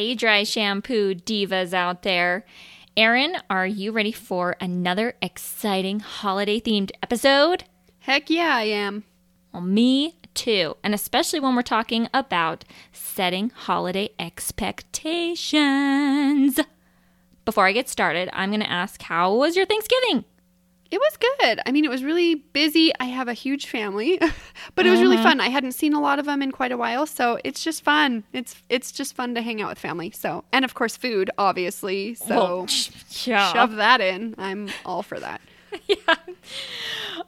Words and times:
Hey, 0.00 0.14
dry 0.14 0.44
shampoo 0.44 1.14
divas 1.14 1.74
out 1.74 2.04
there. 2.04 2.46
Erin, 2.96 3.36
are 3.50 3.66
you 3.66 3.92
ready 3.92 4.12
for 4.12 4.56
another 4.58 5.12
exciting 5.20 6.00
holiday 6.00 6.58
themed 6.58 6.90
episode? 7.02 7.64
Heck 7.98 8.30
yeah, 8.30 8.56
I 8.56 8.62
am. 8.62 9.04
Well, 9.52 9.60
me 9.60 10.16
too. 10.32 10.78
And 10.82 10.94
especially 10.94 11.38
when 11.38 11.54
we're 11.54 11.60
talking 11.60 12.08
about 12.14 12.64
setting 12.94 13.50
holiday 13.50 14.08
expectations. 14.18 16.58
Before 17.44 17.66
I 17.66 17.72
get 17.72 17.90
started, 17.90 18.30
I'm 18.32 18.48
going 18.48 18.60
to 18.60 18.72
ask 18.72 19.02
how 19.02 19.34
was 19.34 19.54
your 19.54 19.66
Thanksgiving? 19.66 20.24
It 20.90 20.98
was 20.98 21.16
good. 21.16 21.60
I 21.64 21.70
mean, 21.72 21.84
it 21.84 21.90
was 21.90 22.02
really 22.02 22.34
busy. 22.34 22.92
I 22.98 23.04
have 23.04 23.28
a 23.28 23.32
huge 23.32 23.66
family, 23.66 24.18
but 24.74 24.86
it 24.86 24.90
was 24.90 25.00
really 25.00 25.16
mm-hmm. 25.16 25.24
fun. 25.24 25.40
I 25.40 25.48
hadn't 25.48 25.72
seen 25.72 25.92
a 25.92 26.00
lot 26.00 26.18
of 26.18 26.26
them 26.26 26.42
in 26.42 26.50
quite 26.50 26.72
a 26.72 26.76
while, 26.76 27.06
so 27.06 27.38
it's 27.44 27.62
just 27.62 27.84
fun. 27.84 28.24
It's 28.32 28.60
it's 28.68 28.90
just 28.90 29.14
fun 29.14 29.34
to 29.36 29.42
hang 29.42 29.62
out 29.62 29.68
with 29.68 29.78
family. 29.78 30.10
So, 30.10 30.44
and 30.52 30.64
of 30.64 30.74
course, 30.74 30.96
food, 30.96 31.30
obviously. 31.38 32.14
So, 32.14 32.36
Well, 32.36 32.66
yeah. 33.24 33.52
shove 33.52 33.76
that 33.76 34.00
in. 34.00 34.34
I'm 34.36 34.68
all 34.84 35.02
for 35.02 35.20
that. 35.20 35.40
yeah. 35.86 36.16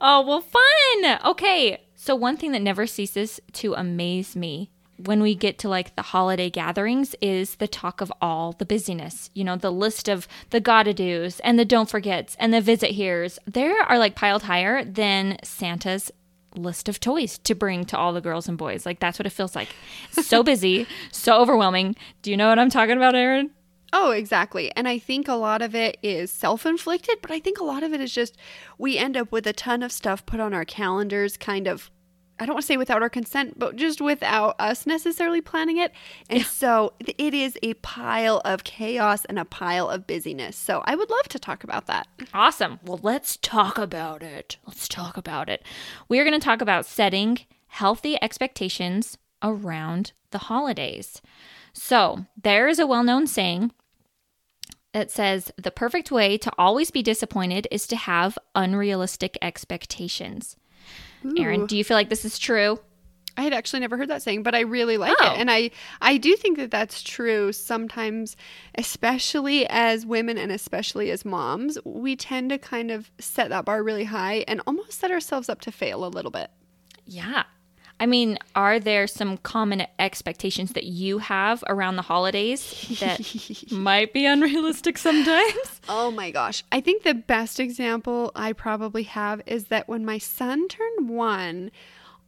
Oh, 0.01 0.27
well, 0.27 0.41
fun. 0.41 1.31
Okay. 1.31 1.83
So, 1.95 2.17
one 2.17 2.37
thing 2.37 2.51
that 2.53 2.63
never 2.63 2.87
ceases 2.89 3.39
to 3.53 3.75
amaze 3.75 4.35
me 4.35 4.71
when 5.07 5.23
we 5.23 5.35
get 5.35 5.59
to 5.59 5.69
like 5.69 5.97
the 5.97 6.03
holiday 6.03 6.51
gatherings 6.51 7.15
is 7.21 7.57
the 7.57 7.69
talk 7.69 8.01
of 8.01 8.13
all 8.21 8.53
the 8.53 8.65
busyness. 8.65 9.31
You 9.35 9.45
know, 9.45 9.57
the 9.57 9.73
list 9.73 10.09
of 10.09 10.29
the 10.51 10.61
gotta 10.61 10.95
do's 10.95 11.41
and 11.41 11.59
the 11.59 11.65
don't 11.65 11.89
forgets 11.89 12.37
and 12.39 12.53
the 12.53 12.61
visit 12.61 12.93
here's. 12.93 13.39
There 13.47 13.83
are 13.83 13.99
like 13.99 14.15
piled 14.15 14.45
higher 14.45 14.85
than 14.85 15.39
Santa's 15.43 16.11
list 16.55 16.89
of 16.89 17.01
toys 17.01 17.39
to 17.39 17.55
bring 17.55 17.85
to 17.87 17.97
all 17.97 18.13
the 18.13 18.21
girls 18.21 18.49
and 18.49 18.59
boys. 18.59 18.85
Like, 18.85 19.01
that's 19.01 19.19
what 19.19 19.27
it 19.27 19.31
feels 19.31 19.57
like. 19.57 19.69
So 20.11 20.43
busy, 20.43 20.87
so 21.11 21.41
overwhelming. 21.41 21.97
Do 22.23 22.31
you 22.31 22.37
know 22.37 22.49
what 22.49 22.59
I'm 22.59 22.71
talking 22.71 22.97
about, 22.97 23.15
Erin? 23.15 23.51
Oh, 23.93 24.11
exactly. 24.11 24.75
And 24.75 24.89
I 24.89 24.99
think 24.99 25.29
a 25.29 25.35
lot 25.35 25.61
of 25.61 25.75
it 25.75 25.99
is 26.03 26.31
self 26.31 26.65
inflicted, 26.65 27.19
but 27.21 27.31
I 27.31 27.41
think 27.41 27.61
a 27.61 27.65
lot 27.65 27.83
of 27.83 27.93
it 27.93 28.01
is 28.01 28.13
just 28.13 28.37
we 28.79 28.97
end 28.97 29.17
up 29.17 29.31
with 29.31 29.47
a 29.47 29.53
ton 29.53 29.83
of 29.83 29.93
stuff 29.93 30.25
put 30.25 30.41
on 30.41 30.55
our 30.55 30.65
calendars, 30.65 31.37
kind 31.37 31.67
of, 31.67 31.91
I 32.43 32.47
don't 32.47 32.55
want 32.55 32.65
to 32.65 32.67
say 32.67 32.77
without 32.77 33.03
our 33.03 33.09
consent, 33.09 33.57
but 33.57 33.77
just 33.77 34.01
without 34.01 34.57
us 34.59 34.85
necessarily 34.85 35.41
planning 35.41 35.77
it. 35.77 35.93
And 36.29 36.45
so 36.45 36.93
it 36.99 37.35
is 37.35 37.57
a 37.63 37.75
pile 37.75 38.43
of 38.45 38.65
chaos 38.65 39.25
and 39.27 39.39
a 39.39 39.45
pile 39.45 39.89
of 39.89 40.09
busyness. 40.09 40.57
So 40.57 40.83
I 40.85 40.97
would 40.97 41.09
love 41.09 41.29
to 41.29 41.39
talk 41.39 41.63
about 41.63 41.87
that. 41.87 42.09
Awesome. 42.35 42.81
Well, 42.85 42.99
let's 43.01 43.37
talk 43.37 43.79
about 43.79 44.25
it. 44.25 44.57
Let's 44.67 44.89
talk 44.89 45.17
about 45.17 45.49
it. 45.49 45.63
We 46.09 46.19
are 46.19 46.25
going 46.25 46.39
to 46.39 46.45
talk 46.45 46.61
about 46.61 46.85
setting 46.85 47.39
healthy 47.69 48.21
expectations 48.21 49.19
around 49.41 50.13
the 50.33 50.39
holidays. 50.39 51.23
So, 51.73 52.27
there 52.43 52.67
is 52.67 52.81
a 52.81 52.87
well 52.89 53.05
known 53.05 53.29
saying 53.29 53.71
that 54.93 55.13
says 55.13 55.53
the 55.57 55.71
perfect 55.71 56.11
way 56.11 56.37
to 56.39 56.53
always 56.59 56.91
be 56.91 57.03
disappointed 57.03 57.69
is 57.71 57.87
to 57.87 57.97
have 57.97 58.37
unrealistic 58.55 59.39
expectations. 59.41 60.57
Erin, 61.39 61.63
Ooh. 61.63 61.67
do 61.67 61.77
you 61.77 61.85
feel 61.85 61.97
like 61.97 62.09
this 62.09 62.25
is 62.25 62.39
true? 62.39 62.79
I 63.37 63.43
had 63.43 63.55
actually 63.55 63.81
never 63.81 63.97
heard 63.97 64.09
that 64.09 64.21
saying, 64.23 64.43
but 64.43 64.55
I 64.55 64.61
really 64.61 64.99
like 64.99 65.17
Oh. 65.19 65.33
it. 65.33 65.39
And 65.39 65.51
I, 65.51 65.71
I 66.03 66.19
do 66.19 66.37
think 66.37 66.59
that 66.59 66.71
that's 66.71 67.03
true 67.03 67.51
sometimes, 67.53 68.37
especially 68.77 69.67
as 69.69 70.05
women 70.05 70.37
and 70.37 70.53
especially 70.53 71.11
as 71.11 71.25
moms, 71.25 71.79
we 71.85 72.15
tend 72.15 72.51
to 72.51 72.59
kind 72.59 72.91
of 72.91 73.11
set 73.19 73.49
that 73.49 73.65
bar 73.65 73.83
really 73.83 74.05
high 74.05 74.45
and 74.47 74.61
almost 74.67 75.01
set 75.01 75.11
ourselves 75.11 75.49
up 75.49 75.63
to 75.63 75.73
fail 75.73 76.05
a 76.05 76.09
little 76.09 76.31
bit. 76.31 76.51
Yeah. 77.07 77.45
I 78.03 78.07
mean, 78.07 78.37
are 78.57 78.81
there 78.81 79.07
some 79.07 79.37
common 79.37 79.87
expectations 79.97 80.73
that 80.73 80.83
you 80.83 81.19
have 81.19 81.63
around 81.69 81.95
the 81.95 82.03
holidays 82.03 82.99
that 82.99 83.71
might 83.71 84.13
be 84.13 84.27
unrealistic 84.27 84.99
sometimes? 84.99 85.81
Oh 85.89 86.11
my 86.11 86.33
gosh. 86.33 86.65
I 86.73 86.81
think 86.81 87.05
the 87.05 87.15
best 87.15 87.61
example 87.61 88.33
I 88.35 88.55
probably 88.55 89.05
have 89.05 89.41
is 89.47 89.67
that 89.67 89.89
when 89.89 90.05
my 90.05 90.19
son 90.19 90.67
turned 90.67 91.11
one, 91.11 91.71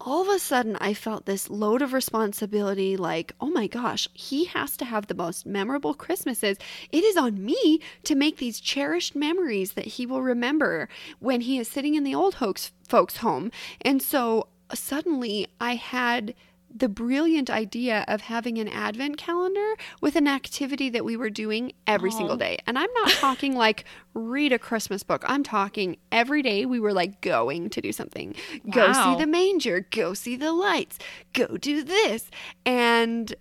all 0.01 0.23
of 0.23 0.29
a 0.29 0.39
sudden 0.39 0.77
I 0.81 0.95
felt 0.95 1.27
this 1.27 1.51
load 1.51 1.83
of 1.83 1.93
responsibility 1.93 2.97
like, 2.97 3.33
oh 3.41 3.51
my 3.51 3.67
gosh, 3.67 4.09
he 4.13 4.45
has 4.45 4.77
to 4.77 4.85
have 4.85 5.09
the 5.09 5.15
most 5.15 5.45
memorable 5.45 5.93
Christmases. 5.95 6.57
It 6.93 7.03
is 7.03 7.17
on 7.17 7.45
me 7.45 7.81
to 8.05 8.15
make 8.15 8.37
these 8.37 8.61
cherished 8.61 9.17
memories 9.17 9.73
that 9.73 9.87
he 9.87 10.07
will 10.07 10.23
remember 10.23 10.89
when 11.19 11.41
he 11.41 11.59
is 11.59 11.67
sitting 11.67 11.97
in 11.97 12.05
the 12.05 12.15
old 12.15 12.37
folks, 12.37 12.71
folks' 12.87 13.17
home. 13.17 13.51
And 13.81 14.01
so 14.01 14.47
suddenly 14.73 15.49
I 15.61 15.75
had 15.75 16.35
the 16.77 16.89
brilliant 16.89 17.49
idea 17.51 18.05
of 18.09 18.23
having 18.23 18.59
an 18.59 18.67
advent 18.67 19.17
calendar 19.17 19.75
with 20.01 20.17
an 20.17 20.27
activity 20.27 20.91
that 20.91 21.05
we 21.05 21.17
were 21.17 21.31
doing 21.31 21.73
every 21.87 22.11
oh. 22.13 22.17
single 22.17 22.37
day. 22.37 22.59
And 22.67 22.77
I'm 22.77 22.93
not 22.95 23.11
talking 23.21 23.55
like 23.55 23.85
read 24.13 24.53
a 24.53 24.59
Christmas 24.59 25.05
book. 25.05 25.25
I'm 25.27 25.45
talking 25.45 25.97
every 26.11 26.43
day 26.43 26.67
we 26.67 26.81
were 26.81 26.93
like 26.93 27.21
going 27.21 27.71
to 27.71 27.81
do 27.81 27.93
something. 27.93 28.35
Go 28.69 28.93
see 28.93 29.17
the 29.17 29.27
manger, 29.27 29.87
go 29.93 30.15
see 30.15 30.35
the 30.35 30.53
lights, 30.53 30.99
go 31.33 31.57
do 31.57 31.85
this. 31.85 32.29
And 32.67 33.33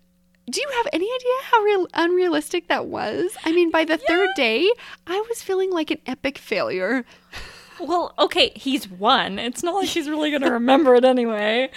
do 0.49 0.61
you 0.61 0.69
have 0.75 0.87
any 0.93 1.05
idea 1.05 1.33
how 1.43 1.61
real 1.61 1.87
unrealistic 1.93 2.67
that 2.67 2.85
was? 2.85 3.35
I 3.45 3.51
mean, 3.51 3.71
by 3.71 3.85
the 3.85 3.97
third 3.97 4.29
day, 4.35 4.69
I 5.07 5.19
was 5.29 5.41
feeling 5.41 5.71
like 5.71 5.89
an 5.89 5.99
epic 6.05 6.37
failure. 6.37 7.05
Well, 7.79 8.13
okay, 8.19 8.51
he's 8.55 8.87
one. 8.87 9.39
It's 9.39 9.63
not 9.63 9.75
like 9.75 9.89
he's 9.89 10.09
really 10.09 10.29
going 10.29 10.41
to 10.43 10.51
remember 10.51 10.95
it 10.95 11.05
anyway. 11.05 11.69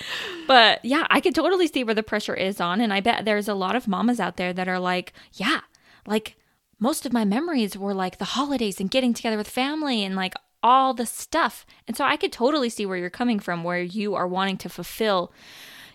But 0.46 0.84
yeah, 0.84 1.06
I 1.10 1.20
could 1.20 1.34
totally 1.34 1.66
see 1.66 1.84
where 1.84 1.94
the 1.94 2.02
pressure 2.02 2.34
is 2.34 2.60
on. 2.60 2.80
And 2.80 2.92
I 2.92 3.00
bet 3.00 3.24
there's 3.24 3.48
a 3.48 3.54
lot 3.54 3.76
of 3.76 3.88
mamas 3.88 4.20
out 4.20 4.36
there 4.36 4.52
that 4.52 4.68
are 4.68 4.78
like, 4.78 5.12
yeah, 5.34 5.60
like 6.06 6.36
most 6.78 7.06
of 7.06 7.12
my 7.12 7.24
memories 7.24 7.76
were 7.76 7.94
like 7.94 8.18
the 8.18 8.24
holidays 8.24 8.80
and 8.80 8.90
getting 8.90 9.14
together 9.14 9.36
with 9.36 9.48
family 9.48 10.04
and 10.04 10.14
like 10.14 10.34
all 10.62 10.94
the 10.94 11.06
stuff. 11.06 11.64
And 11.86 11.96
so 11.96 12.04
I 12.04 12.16
could 12.16 12.32
totally 12.32 12.68
see 12.68 12.86
where 12.86 12.98
you're 12.98 13.10
coming 13.10 13.38
from, 13.38 13.64
where 13.64 13.80
you 13.80 14.14
are 14.14 14.26
wanting 14.26 14.56
to 14.58 14.68
fulfill, 14.68 15.32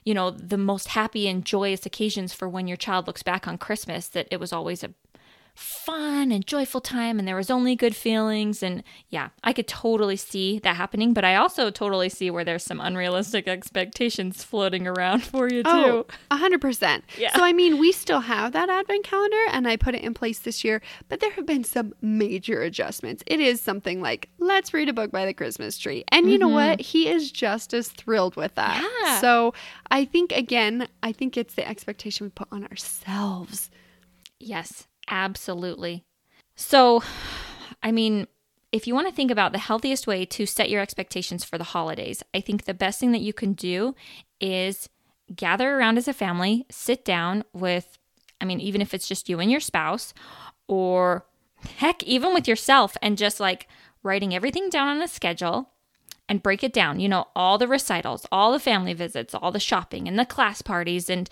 you 0.05 0.13
know, 0.13 0.31
the 0.31 0.57
most 0.57 0.89
happy 0.89 1.27
and 1.27 1.45
joyous 1.45 1.85
occasions 1.85 2.33
for 2.33 2.47
when 2.47 2.67
your 2.67 2.77
child 2.77 3.05
looks 3.05 3.23
back 3.23 3.47
on 3.47 3.57
Christmas, 3.57 4.07
that 4.09 4.27
it 4.31 4.39
was 4.39 4.53
always 4.53 4.83
a 4.83 4.93
fun 5.53 6.31
and 6.31 6.45
joyful 6.47 6.81
time 6.81 7.19
and 7.19 7.27
there 7.27 7.35
was 7.35 7.49
only 7.49 7.75
good 7.75 7.95
feelings 7.95 8.63
and 8.63 8.83
yeah 9.09 9.29
i 9.43 9.51
could 9.53 9.67
totally 9.67 10.15
see 10.15 10.59
that 10.59 10.75
happening 10.75 11.13
but 11.13 11.23
i 11.23 11.35
also 11.35 11.69
totally 11.69 12.09
see 12.09 12.29
where 12.31 12.43
there's 12.43 12.63
some 12.63 12.79
unrealistic 12.79 13.47
expectations 13.47 14.43
floating 14.43 14.87
around 14.87 15.23
for 15.23 15.51
you 15.51 15.63
too 15.63 15.69
Oh, 15.69 16.05
a 16.29 16.37
hundred 16.37 16.61
percent. 16.61 17.03
Yeah. 17.17 17.35
So 17.35 17.43
I 17.43 17.53
mean, 17.53 17.77
we 17.79 17.91
still 17.91 18.21
have 18.21 18.51
that 18.53 18.69
advent 18.69 19.03
calendar, 19.03 19.43
and 19.51 19.67
I 19.67 19.75
put 19.77 19.95
it 19.95 20.01
in 20.03 20.13
place 20.13 20.39
this 20.39 20.63
year. 20.63 20.81
But 21.09 21.19
there 21.19 21.31
have 21.31 21.45
been 21.45 21.63
some 21.63 21.93
major 22.01 22.61
adjustments. 22.61 23.23
It 23.25 23.39
is 23.39 23.61
something 23.61 24.01
like 24.01 24.29
let's 24.39 24.73
read 24.73 24.89
a 24.89 24.93
book 24.93 25.11
by 25.11 25.25
the 25.25 25.33
Christmas 25.33 25.77
tree, 25.77 26.03
and 26.09 26.29
you 26.31 26.37
know 26.37 26.47
what? 26.49 26.79
He 26.81 27.09
is 27.09 27.31
just 27.31 27.73
as 27.73 27.87
thrilled 27.89 28.35
with 28.35 28.55
that. 28.55 28.77
Mm-hmm. 28.83 29.05
Yeah. 29.05 29.19
So 29.21 29.53
I 29.89 30.05
think 30.05 30.31
again, 30.31 30.87
I 31.03 31.11
think 31.11 31.35
it's 31.37 31.55
the 31.55 31.67
expectation 31.67 32.25
we 32.25 32.29
put 32.31 32.47
on 32.51 32.65
ourselves. 32.65 33.69
Yes, 34.39 34.87
absolutely. 35.11 36.03
So, 36.55 37.03
I 37.83 37.91
mean, 37.91 38.27
if 38.71 38.87
you 38.87 38.95
want 38.95 39.07
to 39.07 39.13
think 39.13 39.29
about 39.29 39.51
the 39.51 39.57
healthiest 39.57 40.07
way 40.07 40.25
to 40.25 40.45
set 40.45 40.69
your 40.69 40.81
expectations 40.81 41.43
for 41.43 41.57
the 41.57 41.65
holidays, 41.65 42.23
I 42.33 42.39
think 42.39 42.63
the 42.63 42.73
best 42.73 42.99
thing 42.99 43.11
that 43.11 43.21
you 43.21 43.33
can 43.33 43.53
do 43.53 43.95
is 44.39 44.89
gather 45.35 45.77
around 45.77 45.97
as 45.97 46.07
a 46.07 46.13
family, 46.13 46.65
sit 46.71 47.03
down 47.03 47.43
with, 47.53 47.97
I 48.39 48.45
mean, 48.45 48.59
even 48.61 48.81
if 48.81 48.93
it's 48.93 49.07
just 49.07 49.29
you 49.29 49.39
and 49.39 49.51
your 49.51 49.59
spouse, 49.59 50.13
or 50.67 51.25
heck, 51.77 52.01
even 52.03 52.33
with 52.33 52.47
yourself, 52.47 52.95
and 53.01 53.17
just 53.17 53.39
like 53.39 53.67
writing 54.03 54.33
everything 54.33 54.69
down 54.69 54.87
on 54.87 55.01
a 55.01 55.07
schedule 55.07 55.69
and 56.29 56.41
break 56.41 56.63
it 56.63 56.73
down. 56.73 56.99
You 56.99 57.09
know, 57.09 57.27
all 57.35 57.57
the 57.57 57.67
recitals, 57.67 58.25
all 58.31 58.51
the 58.51 58.59
family 58.59 58.93
visits, 58.93 59.35
all 59.35 59.51
the 59.51 59.59
shopping 59.59 60.07
and 60.07 60.17
the 60.17 60.25
class 60.25 60.61
parties 60.61 61.09
and 61.09 61.29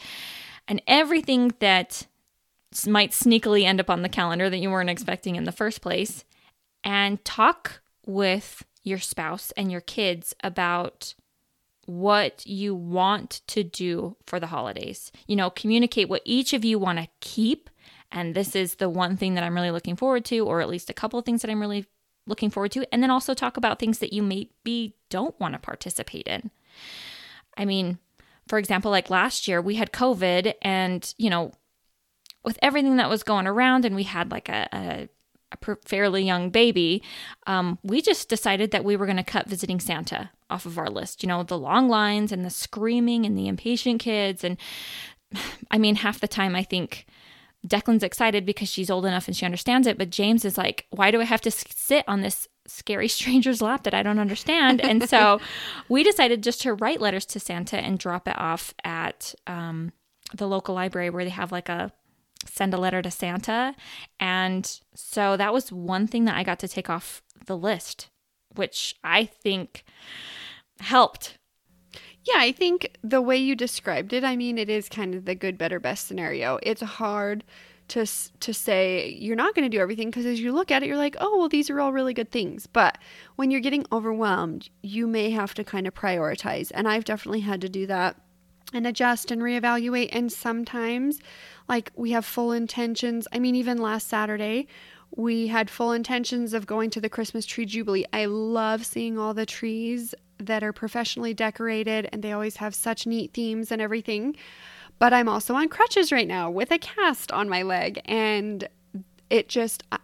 and 0.68 0.82
everything 0.86 1.54
that 1.60 2.06
might 2.86 3.12
sneakily 3.12 3.64
end 3.64 3.80
up 3.80 3.90
on 3.90 4.02
the 4.02 4.10
calendar 4.10 4.50
that 4.50 4.58
you 4.58 4.70
weren't 4.70 4.90
expecting 4.90 5.36
in 5.36 5.44
the 5.44 5.52
first 5.52 5.82
place 5.82 6.24
and 6.84 7.24
talk 7.26 7.82
with 8.06 8.66
your 8.84 9.00
spouse 9.00 9.52
and 9.58 9.72
your 9.72 9.82
kids 9.82 10.36
about 10.44 11.14
what 11.86 12.46
you 12.46 12.76
want 12.76 13.42
to 13.48 13.64
do 13.64 14.16
for 14.26 14.40
the 14.40 14.48
holidays. 14.48 15.12
You 15.28 15.36
know, 15.36 15.50
communicate 15.50 16.08
what 16.08 16.22
each 16.24 16.54
of 16.54 16.64
you 16.64 16.78
want 16.78 17.00
to 17.00 17.08
keep. 17.20 17.70
And 18.12 18.36
this 18.36 18.56
is 18.56 18.76
the 18.76 18.90
one 18.90 19.18
thing 19.18 19.34
that 19.36 19.44
I'm 19.44 19.56
really 19.56 19.72
looking 19.72 19.96
forward 19.96 20.26
to, 20.26 20.40
or 20.40 20.62
at 20.62 20.70
least 20.70 20.90
a 20.90 20.94
couple 20.94 21.18
of 21.18 21.26
things 21.26 21.42
that 21.42 21.50
I'm 21.50 21.62
really 21.62 21.86
looking 22.28 22.52
forward 22.52 22.72
to. 22.74 22.86
And 22.94 23.02
then 23.02 23.10
also 23.10 23.34
talk 23.34 23.58
about 23.58 23.80
things 23.80 24.00
that 24.00 24.14
you 24.14 24.22
maybe 24.22 24.96
don't 25.10 25.40
want 25.40 25.54
to 25.54 25.60
participate 25.60 26.28
in. 26.28 26.52
I 27.58 27.66
mean, 27.66 27.98
for 28.48 28.58
example, 28.60 28.92
like 28.92 29.10
last 29.10 29.48
year 29.48 29.62
we 29.62 29.76
had 29.76 29.92
COVID 29.92 30.54
and, 30.62 31.14
you 31.18 31.30
know, 31.30 31.54
with 32.44 32.58
everything 32.62 32.98
that 32.98 33.10
was 33.10 33.24
going 33.24 33.48
around 33.48 33.86
and 33.86 33.96
we 33.96 34.04
had 34.04 34.32
like 34.32 34.50
a, 34.50 34.68
a, 34.74 35.10
a 35.52 35.76
fairly 35.86 36.24
young 36.24 36.50
baby, 36.50 37.04
um, 37.48 37.78
we 37.84 38.02
just 38.02 38.30
decided 38.30 38.72
that 38.72 38.86
we 38.86 38.96
were 38.96 39.06
going 39.06 39.18
to 39.18 39.24
cut 39.24 39.48
visiting 39.48 39.80
Santa 39.80 40.32
off 40.50 40.66
of 40.66 40.78
our 40.78 40.90
list. 40.90 41.24
You 41.24 41.28
know, 41.28 41.44
the 41.44 41.58
long 41.58 41.90
lines 41.90 42.32
and 42.32 42.46
the 42.46 42.50
screaming 42.50 43.26
and 43.26 43.38
the 43.38 43.48
impatient 43.48 44.02
kids. 44.02 44.44
And 44.44 44.58
I 45.72 45.78
mean, 45.78 45.96
half 45.96 46.20
the 46.20 46.28
time 46.28 46.56
I 46.56 46.64
think 46.64 47.06
Declan's 47.68 48.04
excited 48.04 48.46
because 48.46 48.70
she's 48.70 48.90
old 48.90 49.06
enough 49.06 49.28
and 49.28 49.36
she 49.36 49.46
understands 49.46 49.86
it, 49.86 49.98
but 49.98 50.10
James 50.10 50.46
is 50.46 50.58
like, 50.58 50.86
why 50.92 51.12
do 51.12 51.20
I 51.20 51.26
have 51.26 51.42
to 51.42 51.52
sit 51.52 52.06
on 52.08 52.22
this 52.22 52.48
scary 52.68 53.08
stranger's 53.10 53.62
lap 53.62 53.84
that 53.84 53.94
I 53.94 54.04
don't 54.04 54.20
understand? 54.20 54.82
and 54.82 55.10
so 55.10 55.42
we 55.90 56.04
decided 56.04 56.44
just 56.44 56.62
to 56.62 56.74
write 56.74 57.02
letters 57.02 57.26
to 57.28 57.40
Santa 57.40 57.78
and 57.78 58.00
drop 58.00 58.28
it 58.28 58.38
off 58.38 58.74
at 58.84 59.36
um, 59.46 59.92
the 60.34 60.48
local 60.48 60.76
library 60.76 61.10
where 61.10 61.24
they 61.24 61.32
have 61.32 61.52
like 61.52 61.70
a 61.70 61.92
send 62.46 62.74
a 62.74 62.78
letter 62.78 63.02
to 63.02 63.12
Santa. 63.12 63.76
And 64.20 64.80
so 64.96 65.38
that 65.38 65.54
was 65.54 65.72
one 65.72 66.08
thing 66.08 66.26
that 66.26 66.38
I 66.38 66.44
got 66.44 66.60
to 66.60 66.68
take 66.68 66.90
off 66.90 67.22
the 67.46 67.58
list, 67.58 68.10
which 68.56 68.96
I 69.04 69.26
think 69.26 69.84
helped. 70.80 71.38
Yeah, 72.24 72.38
I 72.38 72.52
think 72.52 72.98
the 73.02 73.22
way 73.22 73.38
you 73.38 73.56
described 73.56 74.14
it, 74.14 74.24
I 74.24 74.36
mean, 74.36 74.58
it 74.58 74.70
is 74.70 74.90
kind 74.90 75.16
of 75.16 75.26
the 75.26 75.36
good, 75.36 75.58
better, 75.58 75.80
best 75.80 76.08
scenario. 76.08 76.60
It's 76.64 76.82
hard 76.82 77.44
to 77.90 78.06
to 78.06 78.54
say 78.54 79.18
you're 79.20 79.36
not 79.36 79.56
going 79.56 79.70
to 79.70 79.76
do 79.76 79.82
everything 79.82 80.10
because 80.10 80.26
as 80.26 80.40
you 80.40 80.52
look 80.52 80.70
at 80.72 80.84
it, 80.84 80.88
you're 80.88 80.98
like, 80.98 81.16
oh, 81.20 81.38
well, 81.38 81.50
these 81.50 81.70
are 81.70 81.80
all 81.80 81.92
really 81.92 82.14
good 82.14 82.32
things. 82.32 82.68
But 82.68 82.98
when 83.36 83.52
you're 83.52 83.60
getting 83.60 83.86
overwhelmed, 83.92 84.70
you 84.82 85.08
may 85.08 85.32
have 85.32 85.54
to 85.56 85.64
kind 85.64 85.88
of 85.88 85.94
prioritize, 85.96 86.72
and 86.74 86.88
I've 86.88 87.06
definitely 87.06 87.42
had 87.42 87.62
to 87.62 87.70
do 87.70 87.88
that 87.88 88.16
and 88.74 88.86
adjust 88.86 89.32
and 89.32 89.42
reevaluate. 89.42 90.10
And 90.12 90.32
sometimes, 90.32 91.20
like, 91.70 91.92
we 91.96 92.12
have 92.12 92.26
full 92.26 92.52
intentions. 92.52 93.28
I 93.32 93.40
mean, 93.40 93.56
even 93.56 93.78
last 93.78 94.08
Saturday, 94.08 94.68
we 95.16 95.48
had 95.48 95.70
full 95.70 95.92
intentions 95.92 96.54
of 96.54 96.68
going 96.68 96.90
to 96.92 97.02
the 97.02 97.10
Christmas 97.10 97.46
tree 97.46 97.66
jubilee. 97.66 98.06
I 98.12 98.26
love 98.26 98.86
seeing 98.86 99.18
all 99.18 99.34
the 99.34 99.46
trees 99.46 100.14
that 100.38 100.64
are 100.64 100.74
professionally 100.74 101.34
decorated, 101.34 102.10
and 102.12 102.24
they 102.24 102.32
always 102.32 102.58
have 102.58 102.76
such 102.76 103.06
neat 103.08 103.34
themes 103.34 103.72
and 103.72 103.82
everything. 103.82 104.36
But 104.98 105.14
I'm 105.14 105.30
also 105.30 105.56
on 105.56 105.70
crutches 105.70 106.12
right 106.12 106.28
now 106.28 106.50
with 106.50 106.72
a 106.72 106.78
cast 106.78 107.32
on 107.32 107.50
my 107.50 107.64
leg, 107.64 108.02
and 108.06 108.68
it 109.30 109.48
just 109.48 109.84
uh, 109.92 109.98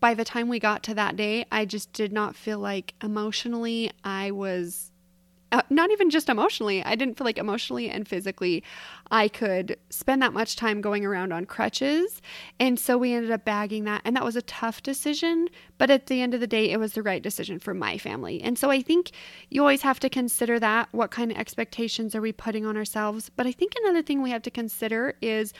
by 0.00 0.14
the 0.14 0.24
time 0.24 0.48
we 0.48 0.58
got 0.58 0.82
to 0.84 0.94
that 0.94 1.16
day, 1.16 1.46
I 1.50 1.64
just 1.64 1.92
did 1.92 2.12
not 2.12 2.36
feel 2.36 2.58
like 2.58 2.94
emotionally 3.02 3.90
I 4.04 4.30
was 4.30 4.91
uh, 5.52 5.62
not 5.70 5.90
even 5.90 6.10
just 6.10 6.28
emotionally. 6.28 6.82
I 6.82 6.96
didn't 6.96 7.18
feel 7.18 7.26
like 7.26 7.38
emotionally 7.38 7.88
and 7.90 8.08
physically 8.08 8.64
I 9.10 9.28
could 9.28 9.76
spend 9.90 10.22
that 10.22 10.32
much 10.32 10.56
time 10.56 10.80
going 10.80 11.04
around 11.04 11.32
on 11.32 11.44
crutches. 11.44 12.22
And 12.58 12.80
so 12.80 12.96
we 12.96 13.12
ended 13.12 13.30
up 13.30 13.44
bagging 13.44 13.84
that. 13.84 14.00
And 14.04 14.16
that 14.16 14.24
was 14.24 14.34
a 14.34 14.42
tough 14.42 14.82
decision. 14.82 15.48
But 15.76 15.90
at 15.90 16.06
the 16.06 16.22
end 16.22 16.32
of 16.32 16.40
the 16.40 16.46
day, 16.46 16.70
it 16.70 16.80
was 16.80 16.94
the 16.94 17.02
right 17.02 17.22
decision 17.22 17.58
for 17.58 17.74
my 17.74 17.98
family. 17.98 18.40
And 18.40 18.58
so 18.58 18.70
I 18.70 18.80
think 18.80 19.10
you 19.50 19.60
always 19.60 19.82
have 19.82 20.00
to 20.00 20.08
consider 20.08 20.58
that. 20.60 20.88
What 20.92 21.10
kind 21.10 21.30
of 21.30 21.36
expectations 21.36 22.14
are 22.14 22.22
we 22.22 22.32
putting 22.32 22.64
on 22.64 22.76
ourselves? 22.76 23.30
But 23.36 23.46
I 23.46 23.52
think 23.52 23.74
another 23.82 24.02
thing 24.02 24.22
we 24.22 24.30
have 24.30 24.42
to 24.42 24.50
consider 24.50 25.14
is 25.20 25.52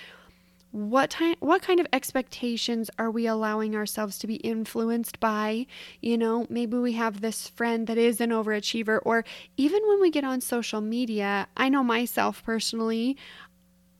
what 0.73 1.11
time 1.11 1.37
what 1.41 1.63
kind 1.63 1.79
of 1.81 1.87
expectations 1.93 2.91
are 2.99 3.11
we 3.11 3.27
allowing 3.27 3.77
ourselves 3.77 4.19
to 4.19 4.27
be 4.27 4.37
influenced 4.37 5.21
by? 5.21 5.67
You 6.01 6.19
know 6.19 6.47
maybe 6.49 6.79
we 6.79 6.93
have 6.93 7.21
this 7.21 7.49
friend 7.49 7.87
that 7.87 7.99
is 7.99 8.21
an 8.21 8.31
overachiever 8.31 8.99
or 9.05 9.25
even 9.57 9.81
when 9.87 10.01
we 10.01 10.11
get 10.11 10.25
on 10.25 10.41
social 10.41 10.81
media 10.81 11.47
i 11.57 11.69
know 11.69 11.85
myself 11.85 12.43
personally 12.43 13.17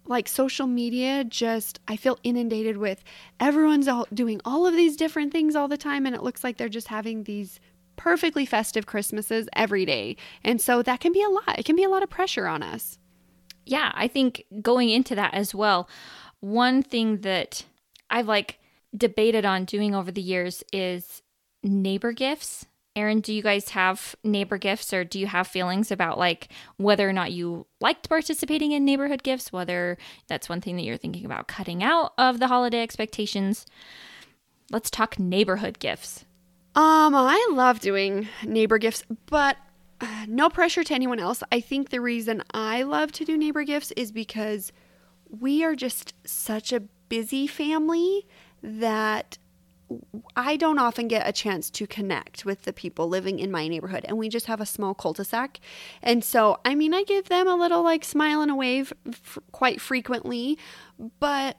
like 0.07 0.27
social 0.27 0.67
media 0.67 1.25
just 1.25 1.79
i 1.89 1.97
feel 1.97 2.19
inundated 2.23 2.77
with 2.77 3.05
everyone's 3.39 3.87
all 3.87 4.07
doing 4.13 4.41
all 4.45 4.67
of 4.67 4.75
these 4.75 4.97
different 4.97 5.31
things 5.33 5.55
all 5.55 5.69
the 5.69 5.77
time 5.77 6.07
and 6.07 6.15
it 6.15 6.23
looks 6.23 6.43
like 6.43 6.57
they're 6.57 6.69
just 6.69 6.89
having 6.89 7.25
these 7.25 7.61
perfectly 7.97 8.47
festive 8.47 8.87
christmases 8.87 9.49
every 9.53 9.85
day. 9.85 10.17
And 10.43 10.61
so 10.61 10.83
that 10.83 11.01
can 11.01 11.13
be 11.13 11.23
a 11.23 11.29
lot. 11.29 11.59
It 11.59 11.65
can 11.65 11.77
be 11.77 11.85
a 11.85 11.89
lot 11.89 12.03
of 12.03 12.11
pressure 12.11 12.47
on 12.47 12.63
us. 12.63 12.99
Yeah 13.65 13.93
i 13.95 14.09
think 14.09 14.45
going 14.61 14.89
into 14.91 15.15
that 15.15 15.35
as 15.35 15.55
well 15.55 15.89
one 16.43 16.83
thing 16.83 17.19
that 17.19 17.65
I've 18.11 18.29
like 18.29 18.59
debated 18.95 19.47
on 19.47 19.65
doing 19.65 19.95
over 19.95 20.11
the 20.11 20.21
years 20.21 20.63
is 20.73 21.23
neighbor 21.63 22.13
gifts. 22.13 22.67
Erin, 22.95 23.21
do 23.21 23.33
you 23.33 23.43
guys 23.43 23.71
have 23.71 24.15
neighbor 24.23 24.59
gifts 24.59 24.93
or 24.93 25.03
do 25.03 25.19
you 25.19 25.27
have 25.27 25.47
feelings 25.47 25.91
about 25.91 26.19
like 26.19 26.49
whether 26.77 27.09
or 27.09 27.13
not 27.13 27.33
you 27.33 27.67
liked 27.81 28.09
participating 28.09 28.73
in 28.73 28.85
neighborhood 28.85 29.23
gifts, 29.23 29.51
whether 29.51 29.97
that's 30.27 30.49
one 30.49 30.61
thing 30.61 30.77
that 30.77 30.83
you're 30.83 30.99
thinking 30.99 31.25
about 31.25 31.49
cutting 31.49 31.83
out 31.83 32.13
of 32.19 32.39
the 32.39 32.49
holiday 32.49 32.83
expectations? 32.83 33.65
Let's 34.71 34.91
talk 34.91 35.19
neighborhood 35.19 35.79
gifts. 35.79 36.27
Um, 36.75 37.15
I 37.15 37.49
love 37.53 37.81
doing 37.81 38.29
neighbor 38.45 38.79
gifts, 38.79 39.05
but 39.27 39.57
uh, 40.01 40.27
no 40.27 40.51
pressure 40.51 40.83
to 40.83 40.95
anyone 40.95 41.21
else. 41.21 41.43
I 41.53 41.61
think 41.61 41.89
the 41.91 42.01
reason 42.01 42.43
I 42.53 42.83
love 42.83 43.13
to 43.13 43.25
do 43.25 43.39
neighbor 43.39 43.63
gifts 43.63 43.93
is 43.93 44.11
because 44.11 44.73
we 45.41 45.65
are 45.65 45.75
just 45.75 46.15
such 46.25 46.73
a 46.73 46.81
busy 47.09 47.47
family 47.47 48.27
that 48.63 49.39
I 50.37 50.57
don't 50.57 50.79
often 50.79 51.09
get 51.09 51.29
a 51.29 51.33
chance 51.33 51.71
to 51.71 51.87
connect 51.87 52.45
with 52.45 52.63
the 52.63 52.73
people 52.73 53.09
living 53.09 53.39
in 53.39 53.51
my 53.51 53.69
neighborhood, 53.69 54.05
and 54.09 54.17
we 54.17 54.29
just 54.29 54.47
have 54.47 54.61
a 54.61 54.67
small 54.67 54.95
cul 54.95 55.13
de 55.13 55.25
sac. 55.25 55.61
And 56.03 56.25
so, 56.25 56.59
I 56.65 56.75
mean, 56.75 56.95
I 56.95 57.03
give 57.03 57.29
them 57.29 57.47
a 57.47 57.57
little 57.57 57.83
like 57.83 58.05
smile 58.05 58.41
and 58.41 58.51
a 58.51 58.55
wave 58.55 58.93
f- 59.07 59.39
quite 59.53 59.81
frequently, 59.81 60.59
but 61.21 61.59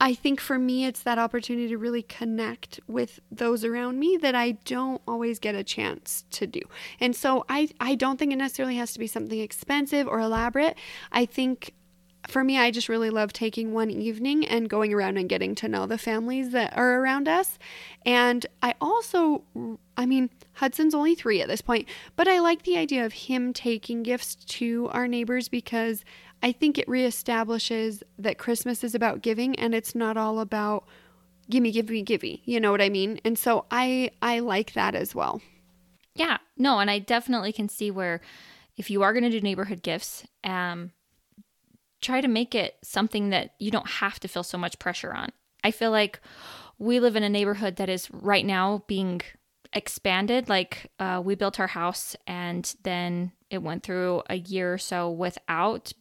I 0.00 0.14
think 0.14 0.40
for 0.40 0.58
me, 0.58 0.84
it's 0.84 1.02
that 1.04 1.18
opportunity 1.18 1.68
to 1.68 1.78
really 1.78 2.02
connect 2.02 2.80
with 2.86 3.18
those 3.30 3.64
around 3.64 3.98
me 3.98 4.18
that 4.18 4.34
I 4.34 4.52
don't 4.52 5.00
always 5.08 5.38
get 5.38 5.54
a 5.54 5.64
chance 5.64 6.24
to 6.32 6.46
do. 6.46 6.60
And 7.00 7.16
so, 7.16 7.44
I, 7.48 7.70
I 7.80 7.94
don't 7.94 8.18
think 8.18 8.32
it 8.32 8.36
necessarily 8.36 8.76
has 8.76 8.92
to 8.92 8.98
be 8.98 9.06
something 9.06 9.40
expensive 9.40 10.06
or 10.06 10.20
elaborate. 10.20 10.76
I 11.12 11.24
think 11.24 11.72
for 12.28 12.42
me, 12.42 12.58
I 12.58 12.70
just 12.70 12.88
really 12.88 13.10
love 13.10 13.32
taking 13.32 13.72
one 13.72 13.90
evening 13.90 14.46
and 14.46 14.68
going 14.68 14.92
around 14.92 15.16
and 15.16 15.28
getting 15.28 15.54
to 15.56 15.68
know 15.68 15.86
the 15.86 15.98
families 15.98 16.50
that 16.50 16.76
are 16.76 17.00
around 17.00 17.28
us. 17.28 17.58
And 18.04 18.44
I 18.62 18.74
also, 18.80 19.42
I 19.96 20.06
mean, 20.06 20.30
Hudson's 20.54 20.94
only 20.94 21.14
three 21.14 21.40
at 21.40 21.48
this 21.48 21.60
point, 21.60 21.88
but 22.16 22.28
I 22.28 22.40
like 22.40 22.62
the 22.62 22.76
idea 22.76 23.04
of 23.04 23.12
him 23.12 23.52
taking 23.52 24.02
gifts 24.02 24.34
to 24.34 24.88
our 24.92 25.06
neighbors 25.06 25.48
because 25.48 26.04
I 26.42 26.52
think 26.52 26.78
it 26.78 26.88
reestablishes 26.88 28.02
that 28.18 28.38
Christmas 28.38 28.84
is 28.84 28.94
about 28.94 29.22
giving 29.22 29.58
and 29.58 29.74
it's 29.74 29.94
not 29.94 30.16
all 30.16 30.40
about 30.40 30.84
gimme, 31.48 31.72
gimme, 31.72 32.02
gimme. 32.02 32.42
You 32.44 32.60
know 32.60 32.70
what 32.70 32.82
I 32.82 32.88
mean? 32.88 33.20
And 33.24 33.38
so 33.38 33.66
I 33.70 34.10
I 34.20 34.40
like 34.40 34.72
that 34.74 34.94
as 34.94 35.14
well. 35.14 35.40
Yeah, 36.14 36.38
no, 36.56 36.78
and 36.78 36.90
I 36.90 36.98
definitely 36.98 37.52
can 37.52 37.68
see 37.68 37.90
where 37.90 38.20
if 38.76 38.90
you 38.90 39.02
are 39.02 39.12
going 39.12 39.24
to 39.24 39.30
do 39.30 39.40
neighborhood 39.40 39.82
gifts, 39.82 40.26
um, 40.44 40.92
try 42.00 42.20
to 42.20 42.28
make 42.28 42.54
it 42.54 42.76
something 42.82 43.30
that 43.30 43.54
you 43.58 43.70
don't 43.70 43.88
have 43.88 44.20
to 44.20 44.28
feel 44.28 44.42
so 44.42 44.58
much 44.58 44.78
pressure 44.78 45.12
on. 45.12 45.30
I 45.64 45.70
feel 45.70 45.90
like 45.90 46.20
we 46.78 47.00
live 47.00 47.16
in 47.16 47.22
a 47.22 47.28
neighborhood 47.28 47.76
that 47.76 47.88
is 47.88 48.10
right 48.10 48.44
now 48.44 48.84
being 48.86 49.22
expanded. 49.72 50.48
Like 50.48 50.90
uh, 50.98 51.22
we 51.24 51.34
built 51.34 51.58
our 51.58 51.66
house 51.66 52.16
and 52.26 52.74
then 52.82 53.32
it 53.50 53.62
went 53.62 53.82
through 53.82 54.22
a 54.28 54.36
year 54.36 54.74
or 54.74 54.78
so 54.78 55.10
without 55.10 55.92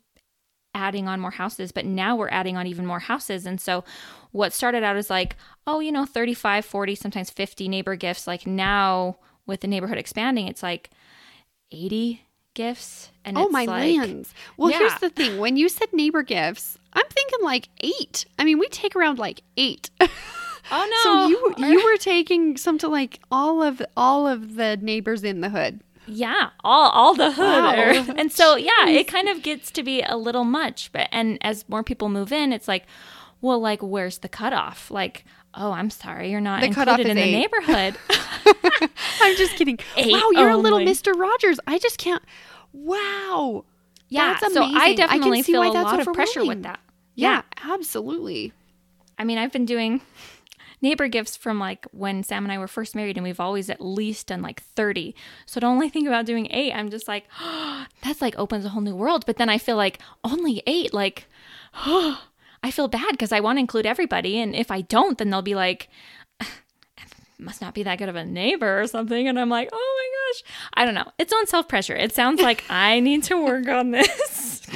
adding 0.73 1.07
on 1.07 1.21
more 1.21 1.31
houses, 1.31 1.71
but 1.71 1.85
now 1.85 2.15
we're 2.15 2.29
adding 2.29 2.57
on 2.57 2.67
even 2.67 2.85
more 2.85 2.99
houses. 2.99 3.45
And 3.45 3.61
so 3.61 3.83
what 4.31 4.51
started 4.51 4.83
out 4.83 4.97
as 4.97 5.09
like, 5.09 5.37
oh, 5.65 5.79
you 5.79 5.91
know, 5.91 6.05
35, 6.05 6.65
40, 6.65 6.95
sometimes 6.95 7.29
50 7.29 7.69
neighbor 7.69 7.95
gifts, 7.95 8.27
like 8.27 8.45
now 8.45 9.17
with 9.47 9.61
the 9.61 9.67
neighborhood 9.67 9.97
expanding, 9.97 10.47
it's 10.47 10.61
like 10.61 10.89
80 11.71 12.24
gifts. 12.55 13.11
And 13.23 13.37
oh 13.37 13.49
my 13.49 13.65
like, 13.65 13.97
lands! 13.97 14.33
Well, 14.57 14.71
yeah. 14.71 14.79
here's 14.79 14.99
the 14.99 15.09
thing: 15.09 15.39
when 15.39 15.57
you 15.57 15.69
said 15.69 15.93
neighbor 15.93 16.23
gifts, 16.23 16.77
I'm 16.93 17.05
thinking 17.09 17.39
like 17.43 17.69
eight. 17.81 18.25
I 18.39 18.43
mean, 18.43 18.59
we 18.59 18.67
take 18.69 18.95
around 18.95 19.19
like 19.19 19.41
eight. 19.57 19.89
Oh 20.71 20.89
no! 20.89 21.03
so 21.03 21.27
you 21.27 21.53
you 21.69 21.85
were 21.85 21.97
taking 21.97 22.57
some 22.57 22.77
to 22.79 22.87
like 22.87 23.19
all 23.31 23.61
of 23.61 23.81
all 23.95 24.27
of 24.27 24.55
the 24.55 24.77
neighbors 24.77 25.23
in 25.23 25.41
the 25.41 25.49
hood. 25.49 25.81
Yeah, 26.07 26.49
all 26.63 26.89
all 26.89 27.13
the 27.13 27.31
hood, 27.31 28.07
wow. 28.07 28.13
and 28.17 28.31
so 28.31 28.55
yeah, 28.55 28.87
it 28.87 29.07
kind 29.07 29.27
of 29.27 29.41
gets 29.41 29.71
to 29.71 29.83
be 29.83 30.01
a 30.01 30.17
little 30.17 30.43
much. 30.43 30.91
But 30.91 31.07
and 31.11 31.37
as 31.41 31.67
more 31.67 31.83
people 31.83 32.09
move 32.09 32.31
in, 32.31 32.53
it's 32.53 32.67
like, 32.67 32.85
well, 33.41 33.59
like 33.59 33.81
where's 33.81 34.19
the 34.19 34.29
cutoff? 34.29 34.91
Like, 34.91 35.25
oh, 35.55 35.71
I'm 35.71 35.89
sorry, 35.89 36.31
you're 36.31 36.41
not 36.41 36.61
the 36.61 36.67
included 36.67 37.07
in 37.07 37.15
the 37.15 37.23
eight. 37.23 37.31
neighborhood. 37.31 37.97
I'm 39.21 39.35
just 39.37 39.55
kidding. 39.55 39.79
Eight 39.97 40.11
wow, 40.11 40.29
you're 40.31 40.49
only. 40.49 40.53
a 40.53 40.57
little 40.57 40.79
Mister 40.83 41.13
Rogers. 41.13 41.59
I 41.65 41.79
just 41.79 41.97
can't. 41.97 42.23
Wow. 42.73 43.65
Yeah. 44.09 44.37
that's 44.39 44.53
So 44.53 44.63
I 44.63 44.93
definitely 44.93 45.39
I 45.39 45.41
feel 45.41 45.63
a 45.63 45.71
lot 45.71 45.99
of 45.99 46.13
pressure 46.13 46.45
with 46.45 46.63
that. 46.63 46.79
Yeah, 47.15 47.41
yeah, 47.57 47.73
absolutely. 47.73 48.53
I 49.17 49.23
mean, 49.23 49.37
I've 49.37 49.51
been 49.51 49.65
doing 49.65 50.01
neighbor 50.81 51.07
gifts 51.07 51.35
from 51.35 51.59
like 51.59 51.85
when 51.91 52.23
Sam 52.23 52.43
and 52.43 52.51
I 52.51 52.57
were 52.57 52.67
first 52.67 52.95
married, 52.95 53.17
and 53.17 53.23
we've 53.23 53.39
always 53.39 53.69
at 53.69 53.81
least 53.81 54.27
done 54.27 54.41
like 54.41 54.61
30. 54.61 55.15
So 55.45 55.59
to 55.59 55.65
only 55.65 55.89
think 55.89 56.07
about 56.07 56.25
doing 56.25 56.47
eight, 56.51 56.73
I'm 56.73 56.89
just 56.89 57.07
like, 57.07 57.25
oh, 57.41 57.85
that's 58.03 58.21
like 58.21 58.37
opens 58.37 58.65
a 58.65 58.69
whole 58.69 58.81
new 58.81 58.95
world. 58.95 59.25
But 59.25 59.37
then 59.37 59.49
I 59.49 59.57
feel 59.57 59.77
like 59.77 59.99
only 60.23 60.61
eight, 60.67 60.93
like, 60.93 61.27
oh, 61.85 62.21
I 62.65 62.71
feel 62.71 62.87
bad 62.87 63.11
because 63.11 63.31
I 63.31 63.41
want 63.41 63.57
to 63.57 63.59
include 63.59 63.85
everybody. 63.85 64.39
And 64.39 64.55
if 64.55 64.71
I 64.71 64.81
don't, 64.81 65.19
then 65.19 65.29
they'll 65.29 65.43
be 65.43 65.53
like, 65.53 65.87
must 67.37 67.61
not 67.61 67.75
be 67.75 67.83
that 67.83 67.99
good 67.99 68.09
of 68.09 68.15
a 68.15 68.25
neighbor 68.25 68.81
or 68.81 68.87
something. 68.87 69.27
And 69.27 69.39
I'm 69.39 69.49
like, 69.49 69.69
oh 69.71 69.99
my 69.99 70.41
gosh. 70.41 70.51
I 70.73 70.83
don't 70.83 70.95
know. 70.95 71.11
It's 71.19 71.31
on 71.31 71.45
self 71.45 71.67
pressure. 71.67 71.95
It 71.95 72.15
sounds 72.15 72.41
like 72.41 72.63
I 72.69 72.99
need 73.01 73.21
to 73.25 73.35
work 73.45 73.67
on 73.67 73.91
this. 73.91 74.63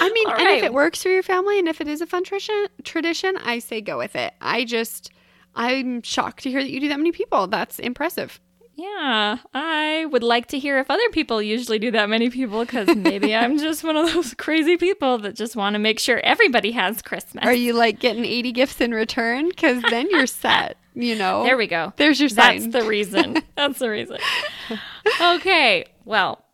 I 0.00 0.10
mean, 0.10 0.26
All 0.26 0.34
and 0.34 0.44
right. 0.44 0.58
if 0.58 0.64
it 0.64 0.74
works 0.74 1.04
for 1.04 1.08
your 1.08 1.22
family 1.22 1.60
and 1.60 1.68
if 1.68 1.80
it 1.80 1.86
is 1.86 2.00
a 2.00 2.06
fun 2.06 2.24
tradition, 2.24 2.66
tradition, 2.82 3.36
I 3.36 3.60
say 3.60 3.80
go 3.80 3.96
with 3.96 4.16
it. 4.16 4.34
I 4.40 4.64
just, 4.64 5.12
I'm 5.54 6.02
shocked 6.02 6.42
to 6.42 6.50
hear 6.50 6.64
that 6.64 6.70
you 6.70 6.80
do 6.80 6.88
that 6.88 6.98
many 6.98 7.12
people. 7.12 7.46
That's 7.46 7.78
impressive. 7.78 8.40
Yeah, 8.76 9.38
I 9.52 10.06
would 10.06 10.24
like 10.24 10.46
to 10.48 10.58
hear 10.58 10.78
if 10.78 10.90
other 10.90 11.08
people 11.10 11.40
usually 11.40 11.78
do 11.78 11.92
that 11.92 12.08
many 12.08 12.28
people 12.28 12.64
because 12.64 12.88
maybe 12.96 13.34
I'm 13.36 13.58
just 13.58 13.84
one 13.84 13.96
of 13.96 14.12
those 14.12 14.34
crazy 14.34 14.76
people 14.76 15.18
that 15.18 15.36
just 15.36 15.54
want 15.54 15.74
to 15.74 15.78
make 15.78 16.00
sure 16.00 16.18
everybody 16.24 16.72
has 16.72 17.00
Christmas. 17.00 17.44
Are 17.44 17.54
you 17.54 17.72
like 17.72 18.00
getting 18.00 18.24
80 18.24 18.52
gifts 18.52 18.80
in 18.80 18.92
return? 18.92 19.48
Because 19.48 19.80
then 19.90 20.10
you're 20.10 20.26
set, 20.26 20.76
you 20.94 21.14
know? 21.14 21.44
there 21.44 21.56
we 21.56 21.68
go. 21.68 21.92
There's 21.96 22.18
your 22.18 22.28
sign. 22.28 22.70
That's 22.70 22.72
the 22.72 22.88
reason. 22.88 23.42
That's 23.56 23.78
the 23.78 23.90
reason. 23.90 24.18
Okay. 25.20 25.84
Well, 26.04 26.44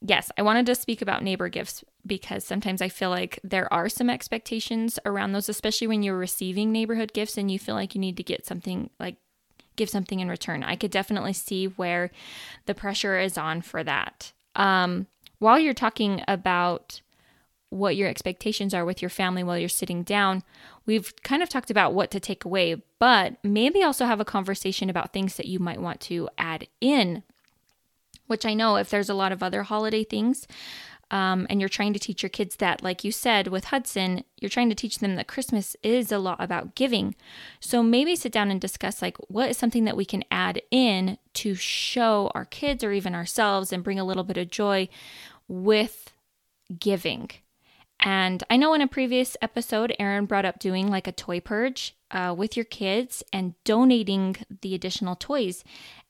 yes, 0.00 0.30
I 0.38 0.42
wanted 0.42 0.64
to 0.66 0.74
speak 0.74 1.02
about 1.02 1.22
neighbor 1.22 1.50
gifts 1.50 1.84
because 2.06 2.42
sometimes 2.44 2.80
I 2.80 2.88
feel 2.88 3.10
like 3.10 3.38
there 3.44 3.70
are 3.70 3.90
some 3.90 4.08
expectations 4.08 4.98
around 5.04 5.32
those, 5.32 5.50
especially 5.50 5.88
when 5.88 6.02
you're 6.02 6.16
receiving 6.16 6.72
neighborhood 6.72 7.12
gifts 7.12 7.36
and 7.36 7.50
you 7.50 7.58
feel 7.58 7.74
like 7.74 7.94
you 7.94 8.00
need 8.00 8.16
to 8.16 8.22
get 8.22 8.46
something 8.46 8.88
like 8.98 9.16
give 9.78 9.88
something 9.88 10.20
in 10.20 10.28
return. 10.28 10.62
I 10.62 10.76
could 10.76 10.90
definitely 10.90 11.32
see 11.32 11.66
where 11.66 12.10
the 12.66 12.74
pressure 12.74 13.18
is 13.18 13.38
on 13.38 13.62
for 13.62 13.82
that. 13.82 14.32
Um, 14.54 15.06
while 15.38 15.58
you're 15.58 15.72
talking 15.72 16.22
about 16.28 17.00
what 17.70 17.96
your 17.96 18.08
expectations 18.08 18.74
are 18.74 18.84
with 18.84 19.00
your 19.00 19.08
family 19.08 19.42
while 19.42 19.58
you're 19.58 19.68
sitting 19.68 20.02
down, 20.02 20.42
we've 20.84 21.14
kind 21.22 21.42
of 21.42 21.48
talked 21.48 21.70
about 21.70 21.94
what 21.94 22.10
to 22.10 22.20
take 22.20 22.44
away, 22.44 22.82
but 22.98 23.36
maybe 23.42 23.82
also 23.82 24.04
have 24.04 24.20
a 24.20 24.24
conversation 24.24 24.90
about 24.90 25.12
things 25.12 25.36
that 25.36 25.46
you 25.46 25.58
might 25.58 25.80
want 25.80 26.00
to 26.00 26.28
add 26.36 26.66
in. 26.80 27.22
Which 28.26 28.44
I 28.44 28.52
know 28.52 28.76
if 28.76 28.90
there's 28.90 29.08
a 29.08 29.14
lot 29.14 29.32
of 29.32 29.42
other 29.42 29.62
holiday 29.62 30.04
things, 30.04 30.46
um, 31.10 31.46
and 31.48 31.60
you're 31.60 31.68
trying 31.68 31.92
to 31.94 31.98
teach 31.98 32.22
your 32.22 32.30
kids 32.30 32.56
that, 32.56 32.82
like 32.82 33.04
you 33.04 33.12
said 33.12 33.48
with 33.48 33.64
Hudson, 33.66 34.24
you're 34.38 34.48
trying 34.48 34.68
to 34.68 34.74
teach 34.74 34.98
them 34.98 35.16
that 35.16 35.28
Christmas 35.28 35.76
is 35.82 36.12
a 36.12 36.18
lot 36.18 36.42
about 36.42 36.74
giving. 36.74 37.14
So 37.60 37.82
maybe 37.82 38.14
sit 38.14 38.32
down 38.32 38.50
and 38.50 38.60
discuss, 38.60 39.00
like, 39.00 39.16
what 39.28 39.50
is 39.50 39.56
something 39.56 39.84
that 39.84 39.96
we 39.96 40.04
can 40.04 40.24
add 40.30 40.60
in 40.70 41.18
to 41.34 41.54
show 41.54 42.30
our 42.34 42.44
kids 42.44 42.84
or 42.84 42.92
even 42.92 43.14
ourselves 43.14 43.72
and 43.72 43.84
bring 43.84 43.98
a 43.98 44.04
little 44.04 44.24
bit 44.24 44.36
of 44.36 44.50
joy 44.50 44.88
with 45.46 46.12
giving. 46.78 47.30
And 48.00 48.44
I 48.48 48.56
know 48.56 48.74
in 48.74 48.80
a 48.80 48.86
previous 48.86 49.36
episode, 49.42 49.94
Erin 49.98 50.26
brought 50.26 50.44
up 50.44 50.58
doing 50.58 50.88
like 50.88 51.06
a 51.06 51.12
toy 51.12 51.40
purge 51.40 51.96
uh, 52.10 52.34
with 52.36 52.56
your 52.56 52.64
kids 52.64 53.24
and 53.32 53.54
donating 53.64 54.36
the 54.62 54.74
additional 54.74 55.16
toys. 55.16 55.64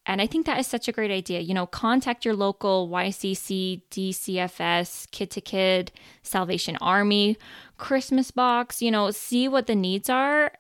And 0.09 0.23
I 0.23 0.27
think 0.27 0.47
that 0.47 0.59
is 0.59 0.67
such 0.67 0.89
a 0.89 0.93
great 0.93 1.11
idea. 1.11 1.41
You 1.41 1.53
know, 1.53 1.67
contact 1.67 2.25
your 2.25 2.35
local 2.35 2.89
YCC, 2.89 3.83
DCFS, 3.91 5.09
Kid 5.11 5.31
to 5.33 5.43
Kid, 5.43 5.93
Salvation 6.23 6.79
Army, 6.81 7.37
Christmas 7.77 8.31
box, 8.31 8.81
you 8.81 8.91
know, 8.91 9.11
see 9.11 9.49
what 9.49 9.67
the 9.67 9.75
needs 9.75 10.09
are 10.09 10.53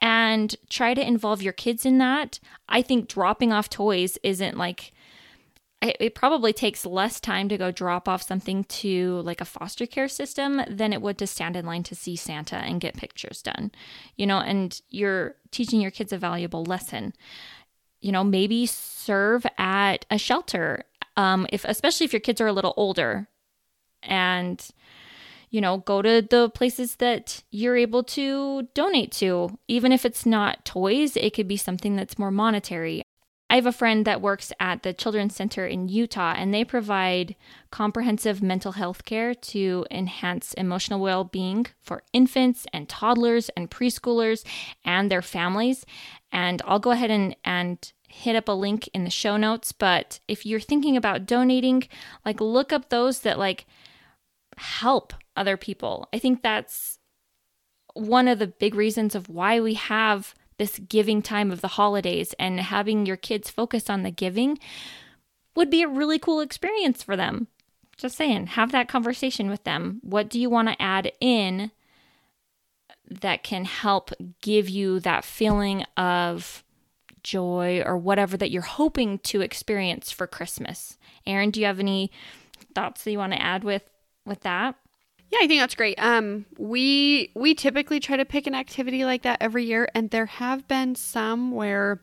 and 0.00 0.56
try 0.70 0.94
to 0.94 1.06
involve 1.06 1.42
your 1.42 1.52
kids 1.52 1.84
in 1.84 1.98
that. 1.98 2.40
I 2.66 2.80
think 2.80 3.08
dropping 3.08 3.52
off 3.52 3.68
toys 3.68 4.16
isn't 4.22 4.56
like, 4.56 4.92
it 5.82 5.96
it 6.00 6.14
probably 6.14 6.54
takes 6.54 6.86
less 6.86 7.20
time 7.20 7.50
to 7.50 7.58
go 7.58 7.70
drop 7.70 8.08
off 8.08 8.22
something 8.22 8.64
to 8.64 9.20
like 9.22 9.42
a 9.42 9.44
foster 9.44 9.84
care 9.84 10.08
system 10.08 10.62
than 10.66 10.94
it 10.94 11.02
would 11.02 11.18
to 11.18 11.26
stand 11.26 11.56
in 11.56 11.66
line 11.66 11.82
to 11.82 11.94
see 11.94 12.16
Santa 12.16 12.56
and 12.56 12.80
get 12.80 12.96
pictures 12.96 13.42
done, 13.42 13.70
you 14.16 14.26
know, 14.26 14.38
and 14.38 14.80
you're 14.88 15.34
teaching 15.50 15.80
your 15.80 15.90
kids 15.90 16.12
a 16.12 16.18
valuable 16.18 16.64
lesson 16.64 17.12
you 18.02 18.12
know 18.12 18.24
maybe 18.24 18.66
serve 18.66 19.46
at 19.58 20.04
a 20.10 20.18
shelter 20.18 20.84
um 21.16 21.46
if 21.50 21.64
especially 21.64 22.04
if 22.04 22.12
your 22.12 22.20
kids 22.20 22.40
are 22.40 22.46
a 22.46 22.52
little 22.52 22.74
older. 22.76 23.28
And 24.02 24.66
you 25.50 25.60
know 25.60 25.78
go 25.78 26.02
to 26.02 26.22
the 26.22 26.50
places 26.50 26.96
that 26.96 27.42
you're 27.50 27.76
able 27.76 28.02
to 28.02 28.68
donate 28.74 29.12
to. 29.12 29.58
Even 29.68 29.92
if 29.92 30.04
it's 30.04 30.26
not 30.26 30.64
toys 30.64 31.16
it 31.16 31.34
could 31.34 31.48
be 31.48 31.56
something 31.56 31.96
that's 31.96 32.18
more 32.18 32.30
monetary 32.30 33.02
I 33.52 33.56
have 33.56 33.66
a 33.66 33.72
friend 33.72 34.06
that 34.06 34.22
works 34.22 34.50
at 34.60 34.82
the 34.82 34.94
Children's 34.94 35.36
Center 35.36 35.66
in 35.66 35.86
Utah, 35.86 36.32
and 36.34 36.54
they 36.54 36.64
provide 36.64 37.36
comprehensive 37.70 38.42
mental 38.42 38.72
health 38.72 39.04
care 39.04 39.34
to 39.34 39.84
enhance 39.90 40.54
emotional 40.54 41.00
well 41.00 41.24
being 41.24 41.66
for 41.82 42.02
infants 42.14 42.66
and 42.72 42.88
toddlers 42.88 43.50
and 43.50 43.70
preschoolers 43.70 44.42
and 44.86 45.10
their 45.10 45.20
families. 45.20 45.84
And 46.32 46.62
I'll 46.64 46.78
go 46.78 46.92
ahead 46.92 47.10
and, 47.10 47.36
and 47.44 47.92
hit 48.08 48.36
up 48.36 48.48
a 48.48 48.52
link 48.52 48.88
in 48.94 49.04
the 49.04 49.10
show 49.10 49.36
notes. 49.36 49.70
But 49.70 50.20
if 50.26 50.46
you're 50.46 50.58
thinking 50.58 50.96
about 50.96 51.26
donating, 51.26 51.82
like 52.24 52.40
look 52.40 52.72
up 52.72 52.88
those 52.88 53.20
that 53.20 53.38
like 53.38 53.66
help 54.56 55.12
other 55.36 55.58
people. 55.58 56.08
I 56.10 56.18
think 56.18 56.40
that's 56.40 57.00
one 57.92 58.28
of 58.28 58.38
the 58.38 58.46
big 58.46 58.74
reasons 58.74 59.14
of 59.14 59.28
why 59.28 59.60
we 59.60 59.74
have 59.74 60.34
this 60.62 60.78
giving 60.78 61.22
time 61.22 61.50
of 61.50 61.60
the 61.60 61.66
holidays 61.66 62.36
and 62.38 62.60
having 62.60 63.04
your 63.04 63.16
kids 63.16 63.50
focus 63.50 63.90
on 63.90 64.04
the 64.04 64.12
giving 64.12 64.56
would 65.56 65.68
be 65.68 65.82
a 65.82 65.88
really 65.88 66.20
cool 66.20 66.38
experience 66.38 67.02
for 67.02 67.16
them. 67.16 67.48
Just 67.96 68.16
saying, 68.16 68.46
have 68.46 68.70
that 68.70 68.88
conversation 68.88 69.50
with 69.50 69.64
them. 69.64 69.98
What 70.02 70.30
do 70.30 70.38
you 70.38 70.48
want 70.48 70.68
to 70.68 70.80
add 70.80 71.10
in 71.20 71.72
that 73.10 73.42
can 73.42 73.64
help 73.64 74.12
give 74.40 74.68
you 74.68 75.00
that 75.00 75.24
feeling 75.24 75.84
of 75.96 76.62
joy 77.24 77.82
or 77.84 77.98
whatever 77.98 78.36
that 78.36 78.52
you're 78.52 78.62
hoping 78.62 79.18
to 79.18 79.40
experience 79.40 80.12
for 80.12 80.28
Christmas? 80.28 80.96
Erin, 81.26 81.50
do 81.50 81.58
you 81.58 81.66
have 81.66 81.80
any 81.80 82.12
thoughts 82.72 83.02
that 83.02 83.10
you 83.10 83.18
want 83.18 83.32
to 83.32 83.42
add 83.42 83.64
with 83.64 83.82
with 84.24 84.42
that? 84.42 84.76
Yeah, 85.32 85.38
I 85.40 85.46
think 85.46 85.62
that's 85.62 85.74
great. 85.74 85.98
Um, 85.98 86.44
we 86.58 87.30
we 87.34 87.54
typically 87.54 88.00
try 88.00 88.18
to 88.18 88.24
pick 88.26 88.46
an 88.46 88.54
activity 88.54 89.06
like 89.06 89.22
that 89.22 89.38
every 89.40 89.64
year, 89.64 89.88
and 89.94 90.10
there 90.10 90.26
have 90.26 90.68
been 90.68 90.94
some 90.94 91.52
where 91.52 92.02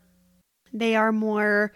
they 0.74 0.96
are 0.96 1.12
more 1.12 1.72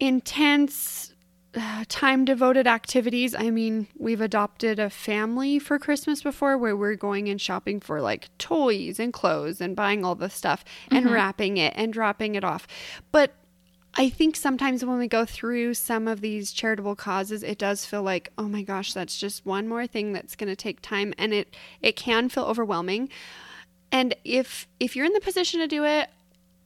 intense, 0.00 1.12
uh, 1.54 1.84
time 1.88 2.24
devoted 2.24 2.66
activities. 2.66 3.34
I 3.34 3.50
mean, 3.50 3.88
we've 3.98 4.22
adopted 4.22 4.78
a 4.78 4.88
family 4.88 5.58
for 5.58 5.78
Christmas 5.78 6.22
before 6.22 6.56
where 6.56 6.74
we're 6.76 6.94
going 6.94 7.28
and 7.28 7.38
shopping 7.38 7.78
for 7.78 8.00
like 8.00 8.30
toys 8.38 8.98
and 8.98 9.12
clothes 9.12 9.60
and 9.60 9.76
buying 9.76 10.02
all 10.02 10.14
the 10.14 10.30
stuff 10.30 10.64
and 10.90 11.10
wrapping 11.10 11.58
it 11.58 11.74
and 11.76 11.92
dropping 11.92 12.36
it 12.36 12.44
off. 12.44 12.66
But 13.12 13.34
I 13.94 14.10
think 14.10 14.36
sometimes 14.36 14.84
when 14.84 14.98
we 14.98 15.08
go 15.08 15.24
through 15.24 15.74
some 15.74 16.06
of 16.06 16.20
these 16.20 16.52
charitable 16.52 16.94
causes, 16.94 17.42
it 17.42 17.58
does 17.58 17.84
feel 17.84 18.02
like, 18.02 18.30
oh 18.38 18.48
my 18.48 18.62
gosh, 18.62 18.92
that's 18.92 19.18
just 19.18 19.44
one 19.44 19.66
more 19.66 19.86
thing 19.86 20.12
that's 20.12 20.36
going 20.36 20.48
to 20.48 20.56
take 20.56 20.80
time, 20.80 21.14
and 21.18 21.32
it 21.32 21.56
it 21.82 21.96
can 21.96 22.28
feel 22.28 22.44
overwhelming. 22.44 23.08
And 23.90 24.14
if 24.24 24.68
if 24.78 24.94
you're 24.94 25.06
in 25.06 25.12
the 25.14 25.20
position 25.20 25.60
to 25.60 25.66
do 25.66 25.84
it, 25.84 26.10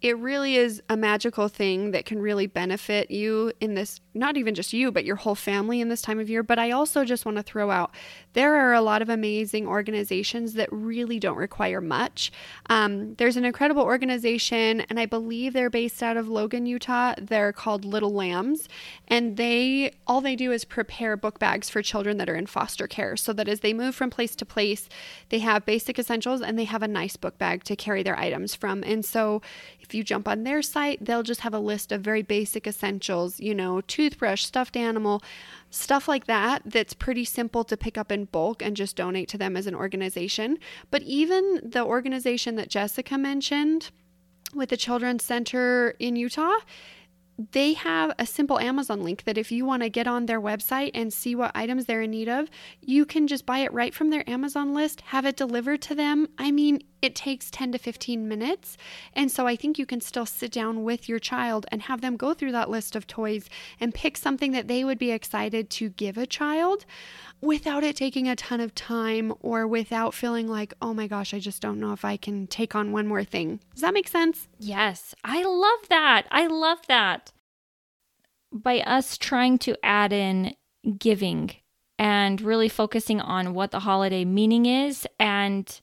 it 0.02 0.18
really 0.18 0.56
is 0.56 0.82
a 0.88 0.96
magical 0.96 1.46
thing 1.46 1.92
that 1.92 2.04
can 2.04 2.20
really 2.20 2.48
benefit 2.48 3.10
you 3.10 3.52
in 3.60 3.74
this 3.74 4.00
not 4.14 4.36
even 4.36 4.54
just 4.54 4.72
you 4.72 4.90
but 4.90 5.04
your 5.04 5.16
whole 5.16 5.36
family 5.36 5.80
in 5.80 5.88
this 5.88 6.02
time 6.02 6.18
of 6.18 6.28
year. 6.28 6.42
But 6.42 6.58
i 6.58 6.70
also 6.70 7.04
just 7.04 7.24
want 7.24 7.36
to 7.36 7.42
throw 7.42 7.70
out 7.70 7.92
there 8.32 8.54
are 8.56 8.74
a 8.74 8.80
lot 8.80 9.00
of 9.00 9.08
amazing 9.08 9.66
organizations 9.66 10.54
that 10.54 10.68
really 10.72 11.18
don't 11.18 11.36
require 11.36 11.80
much. 11.80 12.32
Um, 12.68 13.14
there's 13.14 13.36
an 13.36 13.44
incredible 13.44 13.82
organization 13.82 14.80
and 14.82 14.98
i 14.98 15.06
believe 15.06 15.52
they're 15.52 15.70
based 15.70 16.02
out 16.02 16.16
of 16.16 16.28
logan 16.28 16.66
utah. 16.66 17.14
They're 17.20 17.52
called 17.52 17.84
little 17.84 18.12
lambs 18.12 18.68
and 19.06 19.36
they 19.36 19.92
all 20.06 20.20
they 20.20 20.36
do 20.36 20.50
is 20.50 20.64
prepare 20.64 21.16
book 21.16 21.38
bags 21.38 21.70
for 21.70 21.80
children 21.80 22.16
that 22.18 22.28
are 22.28 22.34
in 22.34 22.46
foster 22.46 22.88
care 22.88 23.16
so 23.16 23.32
that 23.32 23.48
as 23.48 23.60
they 23.60 23.72
move 23.72 23.94
from 23.94 24.10
place 24.10 24.34
to 24.36 24.44
place 24.44 24.88
they 25.28 25.38
have 25.38 25.64
basic 25.64 25.98
essentials 25.98 26.42
and 26.42 26.58
they 26.58 26.64
have 26.64 26.82
a 26.82 26.88
nice 26.88 27.16
book 27.16 27.38
bag 27.38 27.62
to 27.64 27.76
carry 27.76 28.02
their 28.02 28.18
items 28.18 28.54
from. 28.54 28.82
And 28.82 29.04
so 29.04 29.40
if 29.80 29.91
you 29.94 30.04
jump 30.04 30.28
on 30.28 30.44
their 30.44 30.62
site 30.62 31.04
they'll 31.04 31.22
just 31.22 31.40
have 31.40 31.54
a 31.54 31.58
list 31.58 31.92
of 31.92 32.00
very 32.00 32.22
basic 32.22 32.66
essentials 32.66 33.40
you 33.40 33.54
know 33.54 33.80
toothbrush 33.82 34.44
stuffed 34.44 34.76
animal 34.76 35.22
stuff 35.72 36.06
like 36.06 36.26
that 36.26 36.62
that's 36.66 36.92
pretty 36.92 37.24
simple 37.24 37.64
to 37.64 37.76
pick 37.76 37.96
up 37.96 38.12
in 38.12 38.26
bulk 38.26 38.62
and 38.62 38.76
just 38.76 38.94
donate 38.94 39.28
to 39.28 39.38
them 39.38 39.56
as 39.56 39.66
an 39.66 39.74
organization. 39.74 40.58
But 40.90 41.02
even 41.02 41.60
the 41.64 41.82
organization 41.82 42.56
that 42.56 42.68
jessica 42.68 43.16
mentioned 43.16 43.90
with 44.54 44.68
the 44.68 44.76
children's 44.76 45.24
center 45.24 45.94
in 45.98 46.14
utah 46.14 46.58
they 47.50 47.72
have 47.72 48.14
a 48.18 48.26
simple 48.26 48.58
Amazon 48.58 49.02
link 49.02 49.24
that 49.24 49.38
if 49.38 49.50
you 49.50 49.64
want 49.64 49.82
to 49.82 49.88
get 49.88 50.06
on 50.06 50.26
their 50.26 50.40
website 50.40 50.90
and 50.94 51.12
see 51.12 51.34
what 51.34 51.50
items 51.54 51.86
they're 51.86 52.02
in 52.02 52.10
need 52.10 52.28
of, 52.28 52.48
you 52.80 53.04
can 53.04 53.26
just 53.26 53.46
buy 53.46 53.58
it 53.58 53.72
right 53.72 53.94
from 53.94 54.10
their 54.10 54.28
Amazon 54.28 54.74
list, 54.74 55.00
have 55.06 55.24
it 55.24 55.36
delivered 55.36 55.80
to 55.82 55.94
them. 55.94 56.28
I 56.38 56.50
mean, 56.50 56.82
it 57.00 57.14
takes 57.14 57.50
10 57.50 57.72
to 57.72 57.78
15 57.78 58.28
minutes. 58.28 58.76
And 59.14 59.30
so 59.30 59.46
I 59.46 59.56
think 59.56 59.78
you 59.78 59.86
can 59.86 60.00
still 60.00 60.26
sit 60.26 60.52
down 60.52 60.84
with 60.84 61.08
your 61.08 61.18
child 61.18 61.66
and 61.72 61.82
have 61.82 62.00
them 62.00 62.16
go 62.16 62.34
through 62.34 62.52
that 62.52 62.70
list 62.70 62.94
of 62.94 63.06
toys 63.06 63.48
and 63.80 63.94
pick 63.94 64.16
something 64.16 64.52
that 64.52 64.68
they 64.68 64.84
would 64.84 64.98
be 64.98 65.10
excited 65.10 65.70
to 65.70 65.88
give 65.88 66.16
a 66.16 66.26
child 66.26 66.84
without 67.42 67.82
it 67.82 67.96
taking 67.96 68.28
a 68.28 68.36
ton 68.36 68.60
of 68.60 68.74
time 68.74 69.34
or 69.40 69.66
without 69.66 70.14
feeling 70.14 70.48
like, 70.48 70.72
oh 70.80 70.94
my 70.94 71.08
gosh, 71.08 71.34
I 71.34 71.40
just 71.40 71.60
don't 71.60 71.80
know 71.80 71.92
if 71.92 72.04
I 72.04 72.16
can 72.16 72.46
take 72.46 72.74
on 72.74 72.92
one 72.92 73.08
more 73.08 73.24
thing. 73.24 73.60
Does 73.74 73.82
that 73.82 73.92
make 73.92 74.08
sense? 74.08 74.48
Yes, 74.58 75.14
I 75.24 75.42
love 75.42 75.88
that. 75.88 76.26
I 76.30 76.46
love 76.46 76.78
that. 76.86 77.32
By 78.52 78.80
us 78.80 79.18
trying 79.18 79.58
to 79.58 79.76
add 79.84 80.12
in 80.12 80.54
giving 80.98 81.50
and 81.98 82.40
really 82.40 82.68
focusing 82.68 83.20
on 83.20 83.54
what 83.54 83.72
the 83.72 83.80
holiday 83.80 84.24
meaning 84.24 84.66
is 84.66 85.06
and 85.18 85.80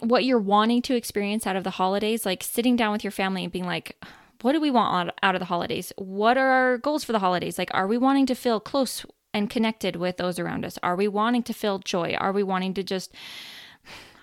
what 0.00 0.24
you're 0.24 0.38
wanting 0.38 0.82
to 0.82 0.94
experience 0.94 1.46
out 1.46 1.56
of 1.56 1.64
the 1.64 1.70
holidays, 1.70 2.26
like 2.26 2.42
sitting 2.42 2.76
down 2.76 2.92
with 2.92 3.02
your 3.02 3.10
family 3.10 3.44
and 3.44 3.52
being 3.52 3.66
like, 3.66 3.96
what 4.42 4.52
do 4.52 4.60
we 4.60 4.70
want 4.70 5.10
out 5.22 5.34
of 5.34 5.40
the 5.40 5.46
holidays? 5.46 5.92
What 5.96 6.36
are 6.36 6.48
our 6.48 6.78
goals 6.78 7.02
for 7.02 7.12
the 7.12 7.18
holidays? 7.18 7.58
Like, 7.58 7.70
are 7.72 7.86
we 7.86 7.98
wanting 7.98 8.26
to 8.26 8.34
feel 8.34 8.60
close 8.60 9.04
and 9.34 9.50
connected 9.50 9.96
with 9.96 10.16
those 10.16 10.38
around 10.38 10.64
us? 10.64 10.78
Are 10.82 10.96
we 10.96 11.08
wanting 11.08 11.42
to 11.44 11.52
feel 11.52 11.78
joy? 11.78 12.14
Are 12.18 12.32
we 12.32 12.42
wanting 12.42 12.74
to 12.74 12.82
just 12.82 13.14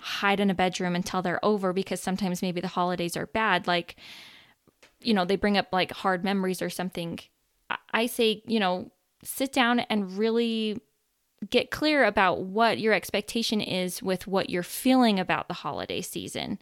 hide 0.00 0.40
in 0.40 0.50
a 0.50 0.54
bedroom 0.54 0.94
until 0.94 1.22
they're 1.22 1.44
over 1.44 1.72
because 1.72 2.00
sometimes 2.00 2.42
maybe 2.42 2.60
the 2.60 2.68
holidays 2.68 3.16
are 3.16 3.26
bad? 3.26 3.66
Like, 3.66 3.96
you 5.00 5.14
know, 5.14 5.24
they 5.24 5.36
bring 5.36 5.56
up 5.56 5.68
like 5.72 5.92
hard 5.92 6.24
memories 6.24 6.62
or 6.62 6.70
something. 6.70 7.18
I 7.92 8.06
say, 8.06 8.42
you 8.46 8.60
know, 8.60 8.90
sit 9.22 9.52
down 9.52 9.80
and 9.80 10.16
really 10.16 10.80
get 11.50 11.70
clear 11.70 12.04
about 12.04 12.42
what 12.42 12.78
your 12.78 12.92
expectation 12.92 13.60
is 13.60 14.02
with 14.02 14.26
what 14.26 14.50
you're 14.50 14.62
feeling 14.62 15.18
about 15.18 15.48
the 15.48 15.54
holiday 15.54 16.00
season. 16.00 16.58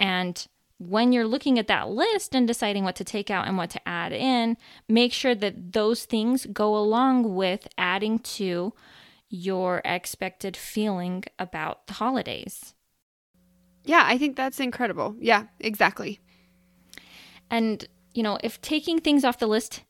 And 0.00 0.46
when 0.78 1.12
you're 1.12 1.26
looking 1.26 1.58
at 1.58 1.68
that 1.68 1.88
list 1.88 2.34
and 2.34 2.46
deciding 2.46 2.84
what 2.84 2.96
to 2.96 3.04
take 3.04 3.30
out 3.30 3.46
and 3.46 3.56
what 3.56 3.70
to 3.70 3.88
add 3.88 4.12
in, 4.12 4.56
make 4.88 5.12
sure 5.12 5.34
that 5.34 5.72
those 5.72 6.04
things 6.04 6.46
go 6.52 6.76
along 6.76 7.34
with 7.34 7.66
adding 7.78 8.18
to 8.18 8.74
your 9.28 9.80
expected 9.84 10.56
feeling 10.56 11.24
about 11.38 11.86
the 11.86 11.94
holidays. 11.94 12.74
Yeah, 13.84 14.02
I 14.04 14.18
think 14.18 14.36
that's 14.36 14.60
incredible. 14.60 15.16
Yeah, 15.18 15.44
exactly. 15.60 16.20
And, 17.50 17.86
you 18.12 18.22
know, 18.22 18.38
if 18.42 18.60
taking 18.60 19.00
things 19.00 19.24
off 19.24 19.38
the 19.38 19.46
list 19.46 19.82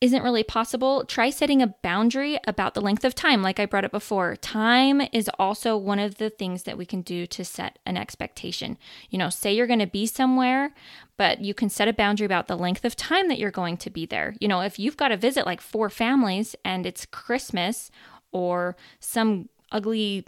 isn't 0.00 0.22
really 0.22 0.42
possible, 0.42 1.04
try 1.04 1.28
setting 1.28 1.60
a 1.60 1.66
boundary 1.66 2.38
about 2.46 2.72
the 2.72 2.80
length 2.80 3.04
of 3.04 3.14
time, 3.14 3.42
like 3.42 3.60
I 3.60 3.66
brought 3.66 3.84
up 3.84 3.90
before. 3.90 4.34
Time 4.36 5.02
is 5.12 5.30
also 5.38 5.76
one 5.76 5.98
of 5.98 6.16
the 6.16 6.30
things 6.30 6.62
that 6.62 6.78
we 6.78 6.86
can 6.86 7.02
do 7.02 7.26
to 7.26 7.44
set 7.44 7.78
an 7.84 7.98
expectation. 7.98 8.78
You 9.10 9.18
know, 9.18 9.28
say 9.28 9.52
you're 9.52 9.66
going 9.66 9.78
to 9.78 9.86
be 9.86 10.06
somewhere, 10.06 10.72
but 11.18 11.42
you 11.42 11.52
can 11.52 11.68
set 11.68 11.86
a 11.86 11.92
boundary 11.92 12.24
about 12.24 12.48
the 12.48 12.56
length 12.56 12.86
of 12.86 12.96
time 12.96 13.28
that 13.28 13.38
you're 13.38 13.50
going 13.50 13.76
to 13.76 13.90
be 13.90 14.06
there. 14.06 14.34
You 14.40 14.48
know, 14.48 14.62
if 14.62 14.78
you've 14.78 14.96
got 14.96 15.08
to 15.08 15.18
visit 15.18 15.44
like 15.44 15.60
four 15.60 15.90
families 15.90 16.56
and 16.64 16.86
it's 16.86 17.04
Christmas 17.04 17.90
or 18.32 18.76
some 19.00 19.50
ugly 19.70 20.26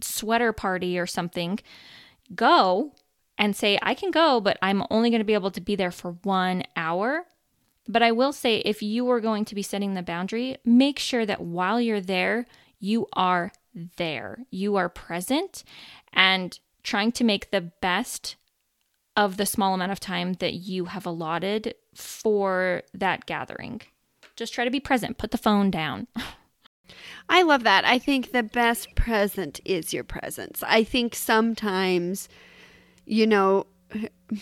sweater 0.00 0.52
party 0.52 0.96
or 0.96 1.06
something, 1.06 1.58
go 2.36 2.92
and 3.36 3.56
say, 3.56 3.80
I 3.82 3.94
can 3.94 4.12
go, 4.12 4.40
but 4.40 4.58
I'm 4.62 4.84
only 4.90 5.10
going 5.10 5.20
to 5.20 5.24
be 5.24 5.34
able 5.34 5.50
to 5.50 5.60
be 5.60 5.74
there 5.74 5.90
for 5.90 6.12
one 6.22 6.62
hour 6.76 7.26
but 7.88 8.02
I 8.02 8.12
will 8.12 8.32
say 8.32 8.58
if 8.58 8.82
you 8.82 9.10
are 9.10 9.20
going 9.20 9.44
to 9.46 9.54
be 9.54 9.62
setting 9.62 9.94
the 9.94 10.02
boundary, 10.02 10.56
make 10.64 10.98
sure 10.98 11.26
that 11.26 11.40
while 11.40 11.80
you're 11.80 12.00
there, 12.00 12.46
you 12.78 13.06
are 13.14 13.52
there. 13.96 14.38
You 14.50 14.76
are 14.76 14.88
present 14.88 15.64
and 16.12 16.58
trying 16.82 17.12
to 17.12 17.24
make 17.24 17.50
the 17.50 17.60
best 17.60 18.36
of 19.16 19.36
the 19.36 19.46
small 19.46 19.74
amount 19.74 19.92
of 19.92 20.00
time 20.00 20.34
that 20.34 20.54
you 20.54 20.86
have 20.86 21.06
allotted 21.06 21.74
for 21.94 22.82
that 22.94 23.26
gathering. 23.26 23.82
Just 24.36 24.54
try 24.54 24.64
to 24.64 24.70
be 24.70 24.80
present, 24.80 25.18
put 25.18 25.30
the 25.30 25.38
phone 25.38 25.70
down. 25.70 26.06
I 27.28 27.42
love 27.42 27.62
that. 27.64 27.84
I 27.84 27.98
think 27.98 28.32
the 28.32 28.42
best 28.42 28.94
present 28.94 29.60
is 29.64 29.92
your 29.92 30.04
presence. 30.04 30.62
I 30.66 30.84
think 30.84 31.14
sometimes, 31.14 32.28
you 33.04 33.26
know, 33.26 33.66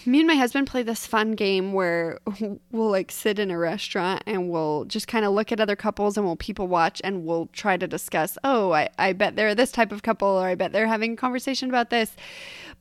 me 0.07 0.21
and 0.21 0.27
my 0.27 0.35
husband 0.35 0.67
play 0.67 0.83
this 0.83 1.07
fun 1.07 1.33
game 1.33 1.73
where 1.73 2.19
we'll 2.71 2.91
like 2.91 3.11
sit 3.11 3.39
in 3.39 3.51
a 3.51 3.59
restaurant 3.59 4.23
and 4.27 4.51
we'll 4.51 4.85
just 4.85 5.09
kind 5.09 5.25
of 5.25 5.33
look 5.33 5.51
at 5.53 5.61
other 5.61 5.77
couples 5.77 6.17
and 6.17 6.27
we'll 6.27 6.37
people 6.37 6.69
watch 6.69 7.01
and 7.03 7.25
we'll 7.25 7.47
try 7.53 7.77
to 7.77 7.89
discuss, 7.89 8.39
oh, 8.45 8.73
I, 8.73 8.89
I 8.99 9.13
bet 9.13 9.37
they're 9.37 9.55
this 9.55 9.73
type 9.73 9.93
of 9.93 10.03
couple 10.03 10.29
or 10.29 10.47
I 10.47 10.55
bet 10.55 10.73
they're 10.73 10.87
having 10.87 11.15
a 11.15 11.17
conversation 11.17 11.69
about 11.69 11.91
this. 11.91 12.15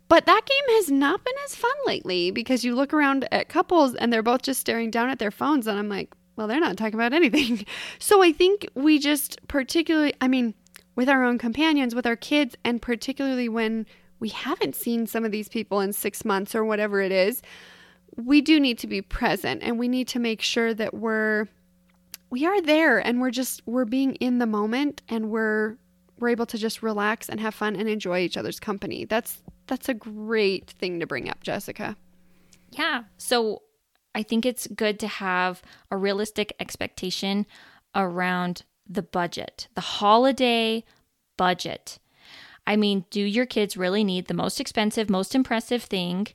But 0.07 0.25
that 0.25 0.41
game 0.45 0.75
has 0.75 0.89
not 0.89 1.23
been 1.23 1.33
as 1.45 1.55
fun 1.55 1.71
lately 1.85 2.31
because 2.31 2.63
you 2.63 2.75
look 2.75 2.93
around 2.93 3.27
at 3.31 3.49
couples 3.49 3.95
and 3.95 4.11
they're 4.11 4.23
both 4.23 4.41
just 4.41 4.59
staring 4.59 4.89
down 4.89 5.09
at 5.09 5.19
their 5.19 5.31
phones 5.31 5.67
and 5.67 5.77
I'm 5.77 5.89
like, 5.89 6.13
well, 6.35 6.47
they're 6.47 6.59
not 6.59 6.77
talking 6.77 6.95
about 6.95 7.13
anything. 7.13 7.65
So 7.99 8.23
I 8.23 8.31
think 8.31 8.67
we 8.73 8.97
just 8.97 9.45
particularly, 9.47 10.13
I 10.21 10.27
mean, 10.27 10.53
with 10.95 11.09
our 11.09 11.23
own 11.23 11.37
companions, 11.37 11.93
with 11.93 12.07
our 12.07 12.15
kids, 12.15 12.55
and 12.63 12.81
particularly 12.81 13.49
when 13.49 13.85
we 14.19 14.29
haven't 14.29 14.75
seen 14.75 15.07
some 15.07 15.25
of 15.25 15.31
these 15.31 15.49
people 15.49 15.79
in 15.79 15.93
six 15.93 16.25
months 16.25 16.55
or 16.55 16.65
whatever 16.65 17.01
it 17.01 17.11
is, 17.11 17.41
we 18.15 18.41
do 18.41 18.59
need 18.59 18.77
to 18.79 18.87
be 18.87 19.01
present 19.01 19.61
and 19.63 19.79
we 19.79 19.87
need 19.87 20.07
to 20.09 20.19
make 20.19 20.41
sure 20.41 20.73
that 20.73 20.93
we're 20.93 21.47
we 22.29 22.45
are 22.45 22.61
there 22.61 22.99
and 22.99 23.21
we're 23.21 23.31
just 23.31 23.61
we're 23.65 23.85
being 23.85 24.15
in 24.15 24.39
the 24.39 24.45
moment 24.45 25.01
and 25.09 25.29
we're 25.29 25.77
we're 26.19 26.29
able 26.29 26.45
to 26.45 26.57
just 26.57 26.83
relax 26.83 27.29
and 27.29 27.39
have 27.39 27.55
fun 27.55 27.75
and 27.75 27.87
enjoy 27.87 28.19
each 28.19 28.37
other's 28.37 28.59
company. 28.59 29.05
That's 29.05 29.41
that's 29.67 29.89
a 29.89 29.93
great 29.93 30.71
thing 30.71 30.99
to 30.99 31.07
bring 31.07 31.29
up, 31.29 31.41
Jessica. 31.43 31.95
Yeah. 32.71 33.03
So 33.17 33.63
I 34.13 34.23
think 34.23 34.45
it's 34.45 34.67
good 34.67 34.99
to 34.99 35.07
have 35.07 35.61
a 35.91 35.97
realistic 35.97 36.53
expectation 36.59 37.45
around 37.95 38.63
the 38.87 39.03
budget, 39.03 39.67
the 39.75 39.81
holiday 39.81 40.83
budget. 41.37 41.99
I 42.69 42.75
mean, 42.75 43.03
do 43.09 43.19
your 43.19 43.47
kids 43.47 43.75
really 43.75 44.03
need 44.03 44.27
the 44.27 44.35
most 44.35 44.61
expensive, 44.61 45.09
most 45.09 45.33
impressive 45.33 45.81
thing? 45.81 46.27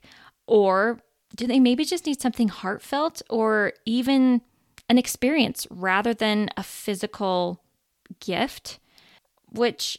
Or 0.47 0.99
do 1.33 1.47
they 1.47 1.61
maybe 1.61 1.85
just 1.85 2.05
need 2.05 2.21
something 2.21 2.49
heartfelt 2.49 3.21
or 3.29 3.71
even 3.85 4.41
an 4.89 4.97
experience 4.97 5.65
rather 5.71 6.13
than 6.13 6.49
a 6.57 6.61
physical 6.61 7.63
gift? 8.19 8.79
Which 9.49 9.97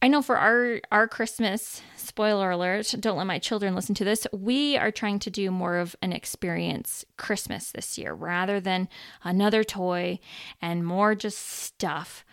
I 0.00 0.06
know 0.06 0.22
for 0.22 0.38
our 0.38 0.80
our 0.92 1.08
Christmas, 1.08 1.82
spoiler 1.96 2.52
alert, 2.52 2.94
don't 3.00 3.16
let 3.16 3.26
my 3.26 3.40
children 3.40 3.74
listen 3.74 3.96
to 3.96 4.04
this. 4.04 4.24
We 4.32 4.76
are 4.76 4.92
trying 4.92 5.18
to 5.20 5.30
do 5.30 5.50
more 5.50 5.78
of 5.78 5.96
an 6.00 6.12
experience 6.12 7.04
Christmas 7.16 7.72
this 7.72 7.98
year 7.98 8.14
rather 8.14 8.60
than 8.60 8.88
another 9.24 9.64
toy 9.64 10.20
and 10.60 10.86
more 10.86 11.16
just 11.16 11.38
stuff. 11.38 12.24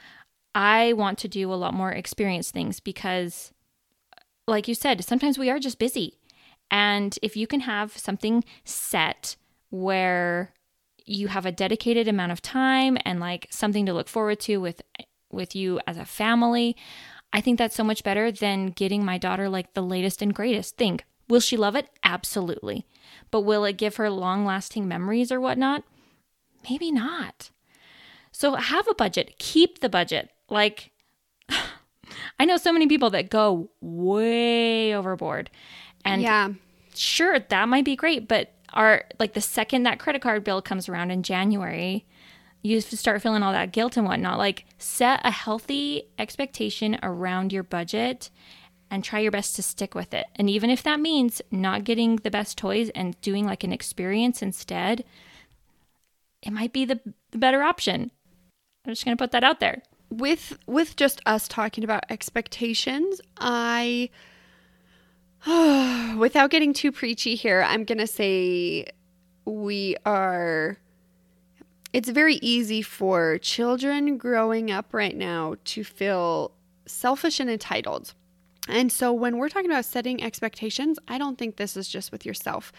I 0.55 0.93
want 0.93 1.17
to 1.19 1.27
do 1.27 1.51
a 1.51 1.55
lot 1.55 1.73
more 1.73 1.91
experience 1.91 2.51
things 2.51 2.79
because, 2.79 3.53
like 4.47 4.67
you 4.67 4.75
said, 4.75 5.03
sometimes 5.03 5.37
we 5.37 5.49
are 5.49 5.59
just 5.59 5.79
busy. 5.79 6.19
And 6.71 7.17
if 7.21 7.35
you 7.35 7.47
can 7.47 7.61
have 7.61 7.97
something 7.97 8.43
set 8.63 9.35
where 9.69 10.53
you 11.05 11.27
have 11.27 11.45
a 11.45 11.51
dedicated 11.51 12.07
amount 12.07 12.31
of 12.31 12.41
time 12.41 12.97
and 13.05 13.19
like 13.19 13.47
something 13.49 13.85
to 13.85 13.93
look 13.93 14.07
forward 14.07 14.39
to 14.41 14.57
with 14.57 14.81
with 15.31 15.55
you 15.55 15.79
as 15.85 15.97
a 15.97 16.05
family, 16.05 16.75
I 17.31 17.41
think 17.41 17.57
that's 17.57 17.75
so 17.75 17.83
much 17.83 18.03
better 18.03 18.31
than 18.31 18.67
getting 18.67 19.05
my 19.05 19.17
daughter 19.17 19.47
like 19.49 19.73
the 19.73 19.83
latest 19.83 20.21
and 20.21 20.33
greatest 20.33 20.77
thing. 20.77 20.99
Will 21.27 21.39
she 21.39 21.57
love 21.57 21.75
it? 21.75 21.87
Absolutely. 22.03 22.87
But 23.29 23.41
will 23.41 23.63
it 23.65 23.77
give 23.77 23.97
her 23.97 24.09
long 24.09 24.45
lasting 24.45 24.87
memories 24.87 25.31
or 25.31 25.39
whatnot? 25.39 25.83
Maybe 26.67 26.91
not. 26.91 27.51
So 28.31 28.55
have 28.55 28.87
a 28.87 28.95
budget, 28.95 29.35
keep 29.37 29.79
the 29.79 29.89
budget. 29.89 30.31
Like, 30.51 30.91
I 32.39 32.45
know 32.45 32.57
so 32.57 32.71
many 32.71 32.87
people 32.87 33.09
that 33.11 33.29
go 33.29 33.69
way 33.81 34.93
overboard. 34.93 35.49
And 36.05 36.21
yeah, 36.21 36.49
sure, 36.95 37.39
that 37.39 37.69
might 37.69 37.85
be 37.85 37.95
great, 37.95 38.27
but 38.27 38.53
are 38.73 39.05
like 39.19 39.33
the 39.33 39.41
second 39.41 39.83
that 39.83 39.99
credit 39.99 40.21
card 40.21 40.43
bill 40.43 40.61
comes 40.61 40.87
around 40.87 41.11
in 41.11 41.23
January, 41.23 42.05
you 42.61 42.81
start 42.81 43.21
feeling 43.21 43.41
all 43.41 43.51
that 43.51 43.71
guilt 43.71 43.97
and 43.97 44.05
whatnot. 44.05 44.37
Like, 44.37 44.65
set 44.77 45.21
a 45.23 45.31
healthy 45.31 46.03
expectation 46.17 46.99
around 47.01 47.53
your 47.53 47.63
budget 47.63 48.29
and 48.91 49.03
try 49.03 49.19
your 49.19 49.31
best 49.31 49.55
to 49.55 49.63
stick 49.63 49.95
with 49.95 50.13
it. 50.13 50.25
And 50.35 50.49
even 50.49 50.69
if 50.69 50.83
that 50.83 50.99
means 50.99 51.41
not 51.51 51.83
getting 51.83 52.17
the 52.17 52.31
best 52.31 52.57
toys 52.57 52.89
and 52.95 53.19
doing 53.21 53.45
like 53.45 53.63
an 53.63 53.71
experience 53.71 54.41
instead, 54.41 55.03
it 56.41 56.51
might 56.51 56.73
be 56.73 56.85
the, 56.85 56.99
the 57.31 57.37
better 57.37 57.61
option. 57.61 58.11
I'm 58.85 58.91
just 58.91 59.05
going 59.05 59.15
to 59.15 59.21
put 59.21 59.31
that 59.31 59.43
out 59.43 59.59
there 59.59 59.83
with 60.09 60.57
with 60.65 60.95
just 60.95 61.21
us 61.25 61.47
talking 61.47 61.83
about 61.83 62.03
expectations, 62.09 63.21
I 63.37 64.09
without 66.17 66.49
getting 66.49 66.73
too 66.73 66.91
preachy 66.91 67.35
here, 67.35 67.61
I'm 67.61 67.83
going 67.85 67.99
to 67.99 68.07
say 68.07 68.85
we 69.45 69.95
are 70.05 70.77
it's 71.91 72.09
very 72.09 72.35
easy 72.35 72.81
for 72.81 73.39
children 73.39 74.17
growing 74.17 74.69
up 74.69 74.93
right 74.93 75.15
now 75.15 75.55
to 75.65 75.83
feel 75.83 76.51
selfish 76.85 77.39
and 77.39 77.49
entitled. 77.49 78.13
And 78.67 78.91
so 78.91 79.11
when 79.11 79.37
we're 79.37 79.49
talking 79.49 79.71
about 79.71 79.85
setting 79.85 80.21
expectations, 80.21 80.99
I 81.07 81.17
don't 81.17 81.39
think 81.39 81.55
this 81.55 81.75
is 81.75 81.87
just 81.87 82.11
with 82.11 82.25
yourself. 82.25 82.71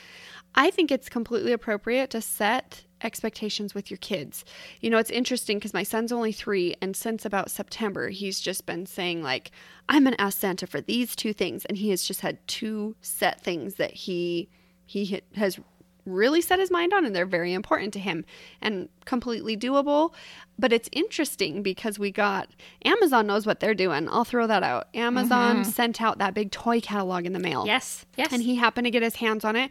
I 0.55 0.71
think 0.71 0.91
it's 0.91 1.09
completely 1.09 1.53
appropriate 1.53 2.11
to 2.11 2.21
set 2.21 2.85
expectations 3.03 3.75
with 3.75 3.91
your 3.91 3.99
kids. 3.99 4.45
You 4.81 4.91
know, 4.91 4.99
it's 4.99 5.11
interesting 5.11 5.59
because 5.59 5.75
my 5.75 5.83
son's 5.83 6.13
only 6.13 6.33
three, 6.33 6.75
and 6.83 6.95
since 6.95 7.25
about 7.25 7.51
September, 7.51 8.09
he's 8.11 8.41
just 8.41 8.67
been 8.67 8.87
saying, 8.87 9.23
like, 9.23 9.51
I'm 9.89 10.05
going 10.05 10.15
to 10.15 10.21
ask 10.21 10.39
Santa 10.39 10.67
for 10.67 10.81
these 10.81 11.17
two 11.17 11.33
things. 11.33 11.65
And 11.65 11.79
he 11.79 11.91
has 11.91 12.05
just 12.05 12.21
had 12.21 12.47
two 12.47 12.97
set 13.01 13.41
things 13.41 13.77
that 13.77 13.93
he 13.93 14.49
he 14.87 15.23
has 15.37 15.61
really 16.05 16.41
set 16.41 16.59
his 16.59 16.71
mind 16.71 16.93
on 16.93 17.05
and 17.05 17.15
they're 17.15 17.27
very 17.27 17.53
important 17.53 17.93
to 17.93 18.01
him 18.01 18.25
and 18.61 18.89
completely 19.05 19.57
doable. 19.57 20.13
But 20.61 20.75
it's 20.75 20.91
interesting 20.93 21.63
because 21.63 21.99
we 21.99 22.11
got 22.11 22.51
Amazon 22.85 23.27
knows 23.27 23.47
what 23.47 23.61
they're 23.61 23.75
doing. 23.75 24.09
I'll 24.11 24.27
throw 24.27 24.47
that 24.47 24.63
out. 24.63 24.89
Amazon 24.93 25.63
mm-hmm. 25.63 25.71
sent 25.71 26.03
out 26.03 26.19
that 26.19 26.35
big 26.35 26.51
toy 26.51 26.81
catalog 26.83 27.25
in 27.25 27.33
the 27.33 27.39
mail. 27.39 27.65
Yes, 27.67 28.05
yes. 28.19 28.31
And 28.31 28.43
he 28.43 28.57
happened 28.57 28.85
to 28.85 28.91
get 28.91 29.03
his 29.03 29.17
hands 29.17 29.43
on 29.43 29.57
it 29.57 29.71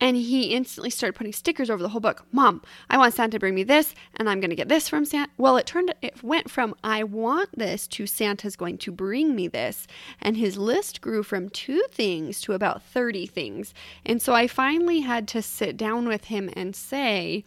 and 0.00 0.16
he 0.16 0.54
instantly 0.54 0.88
started 0.88 1.14
putting 1.14 1.34
stickers 1.34 1.68
over 1.68 1.82
the 1.82 1.90
whole 1.90 2.00
book. 2.00 2.24
Mom, 2.32 2.62
I 2.88 2.96
want 2.96 3.12
Santa 3.12 3.32
to 3.32 3.38
bring 3.38 3.54
me 3.54 3.64
this 3.64 3.94
and 4.16 4.30
I'm 4.30 4.40
going 4.40 4.50
to 4.50 4.56
get 4.56 4.68
this 4.68 4.88
from 4.88 5.04
Santa. 5.04 5.30
Well, 5.36 5.58
it 5.58 5.66
turned 5.66 5.94
it 6.00 6.22
went 6.22 6.50
from 6.50 6.74
I 6.82 7.04
want 7.04 7.50
this 7.58 7.86
to 7.88 8.06
Santa's 8.06 8.56
going 8.56 8.78
to 8.78 8.90
bring 8.90 9.36
me 9.36 9.46
this. 9.46 9.86
And 10.22 10.38
his 10.38 10.56
list 10.56 11.02
grew 11.02 11.22
from 11.22 11.50
two 11.50 11.84
things 11.90 12.40
to 12.42 12.54
about 12.54 12.82
30 12.82 13.26
things. 13.26 13.74
And 14.06 14.22
so 14.22 14.32
I 14.32 14.46
finally 14.46 15.00
had 15.00 15.28
to 15.28 15.42
sit 15.42 15.76
down 15.76 16.08
with 16.08 16.24
him 16.24 16.48
and 16.54 16.74
say, 16.74 17.44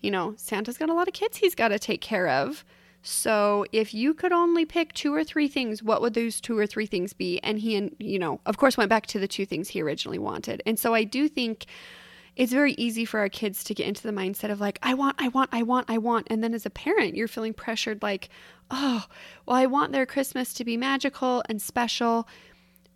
you 0.00 0.10
know, 0.10 0.34
Santa's 0.36 0.78
got 0.78 0.88
a 0.90 0.94
lot 0.94 1.08
of 1.08 1.14
kids 1.14 1.38
he's 1.38 1.54
got 1.54 1.68
to 1.68 1.78
take 1.78 2.00
care 2.00 2.28
of. 2.28 2.64
So 3.02 3.64
if 3.70 3.94
you 3.94 4.14
could 4.14 4.32
only 4.32 4.64
pick 4.64 4.92
two 4.92 5.14
or 5.14 5.22
three 5.22 5.46
things, 5.46 5.82
what 5.82 6.02
would 6.02 6.14
those 6.14 6.40
two 6.40 6.58
or 6.58 6.66
three 6.66 6.86
things 6.86 7.12
be? 7.12 7.38
And 7.40 7.58
he, 7.58 7.76
and 7.76 7.94
you 7.98 8.18
know, 8.18 8.40
of 8.46 8.56
course, 8.56 8.76
went 8.76 8.90
back 8.90 9.06
to 9.06 9.20
the 9.20 9.28
two 9.28 9.46
things 9.46 9.68
he 9.68 9.80
originally 9.80 10.18
wanted. 10.18 10.60
And 10.66 10.78
so 10.78 10.92
I 10.92 11.04
do 11.04 11.28
think 11.28 11.66
it's 12.34 12.52
very 12.52 12.72
easy 12.72 13.04
for 13.04 13.20
our 13.20 13.28
kids 13.28 13.64
to 13.64 13.74
get 13.74 13.86
into 13.86 14.02
the 14.02 14.12
mindset 14.12 14.50
of 14.50 14.60
like, 14.60 14.78
I 14.82 14.94
want, 14.94 15.16
I 15.18 15.28
want, 15.28 15.50
I 15.52 15.62
want, 15.62 15.88
I 15.88 15.98
want. 15.98 16.26
And 16.30 16.42
then 16.42 16.52
as 16.52 16.66
a 16.66 16.70
parent, 16.70 17.14
you're 17.14 17.28
feeling 17.28 17.54
pressured 17.54 18.02
like, 18.02 18.28
oh, 18.70 19.04
well, 19.46 19.56
I 19.56 19.66
want 19.66 19.92
their 19.92 20.04
Christmas 20.04 20.52
to 20.54 20.64
be 20.64 20.76
magical 20.76 21.44
and 21.48 21.62
special. 21.62 22.28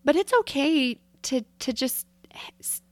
But 0.05 0.17
it's 0.17 0.33
okay 0.41 0.99
to 1.23 1.43
to 1.61 1.73
just 1.73 2.07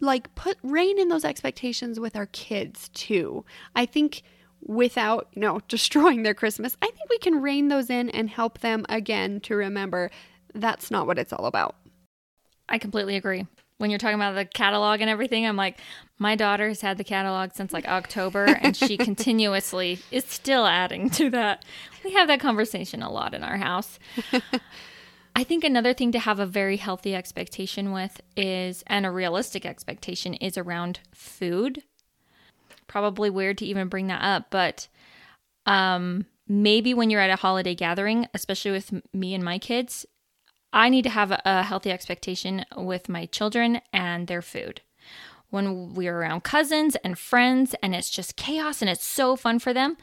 like 0.01 0.35
put 0.35 0.59
rein 0.63 0.99
in 0.99 1.09
those 1.09 1.25
expectations 1.25 2.01
with 2.01 2.17
our 2.17 2.27
kids 2.27 2.89
too. 2.91 3.45
I 3.75 3.87
think 3.87 4.23
without 4.61 5.29
you 5.35 5.41
know 5.41 5.61
destroying 5.69 6.23
their 6.23 6.35
Christmas, 6.35 6.77
I 6.83 6.87
think 6.87 7.11
we 7.11 7.19
can 7.19 7.41
rein 7.41 7.69
those 7.69 7.91
in 7.91 8.11
and 8.11 8.29
help 8.29 8.61
them 8.61 8.85
again 8.89 9.41
to 9.43 9.55
remember 9.55 10.11
that's 10.55 10.91
not 10.91 11.07
what 11.07 11.19
it's 11.19 11.33
all 11.33 11.47
about. 11.47 11.77
I 12.69 12.79
completely 12.79 13.17
agree. 13.17 13.47
When 13.79 13.91
you're 13.91 13.99
talking 13.99 14.17
about 14.17 14.35
the 14.35 14.45
catalog 14.45 15.01
and 15.01 15.09
everything, 15.09 15.47
I'm 15.47 15.57
like, 15.57 15.79
my 16.19 16.35
daughter 16.35 16.67
has 16.67 16.81
had 16.81 16.99
the 16.99 17.05
catalog 17.05 17.53
since 17.55 17.73
like 17.73 17.87
October 17.87 18.45
and 18.45 18.77
she 18.77 18.97
continuously 18.99 20.01
is 20.11 20.25
still 20.25 20.67
adding 20.67 21.11
to 21.11 21.31
that. 21.31 21.65
We 22.05 22.13
have 22.15 22.27
that 22.27 22.41
conversation 22.41 23.03
a 23.03 23.11
lot 23.11 23.35
in 23.35 23.45
our 23.45 23.57
house. 23.57 24.01
I 25.39 25.45
think 25.45 25.63
another 25.63 25.95
thing 25.95 26.11
to 26.11 26.19
have 26.19 26.41
a 26.41 26.47
very 26.47 26.79
healthy 26.79 27.15
expectation 27.15 27.93
with 27.93 28.21
is, 28.37 28.83
and 28.89 29.07
a 29.07 29.11
realistic 29.13 29.65
expectation 29.65 30.35
is 30.35 30.59
around 30.59 30.99
food. 31.15 31.85
Probably 32.89 33.31
weird 33.31 33.57
to 33.59 33.65
even 33.65 33.87
bring 33.87 34.09
that 34.09 34.21
up, 34.21 34.47
but 34.51 34.89
um, 35.65 36.27
maybe 36.49 36.93
when 36.93 37.09
you're 37.09 37.21
at 37.21 37.31
a 37.31 37.37
holiday 37.37 37.77
gathering, 37.77 38.27
especially 38.35 38.73
with 38.73 38.93
me 39.15 39.33
and 39.33 39.45
my 39.45 39.61
kids, 39.61 40.05
I 40.73 40.89
need 40.89 41.03
to 41.03 41.11
have 41.11 41.31
a, 41.31 41.41
a 41.45 41.63
healthy 41.63 41.93
expectation 41.93 42.65
with 42.77 43.09
my 43.09 43.27
children 43.27 43.81
and 43.93 44.27
their 44.27 44.43
food 44.43 44.81
when 45.51 45.95
we're 45.95 46.19
around 46.19 46.43
cousins 46.43 46.97
and 47.05 47.17
friends 47.17 47.77
and 47.81 47.95
it's 47.95 48.11
just 48.11 48.35
chaos 48.35 48.83
and 48.83 48.91
it's 48.91 49.07
so 49.07 49.37
fun 49.37 49.61
for 49.61 49.73
them, 49.73 49.97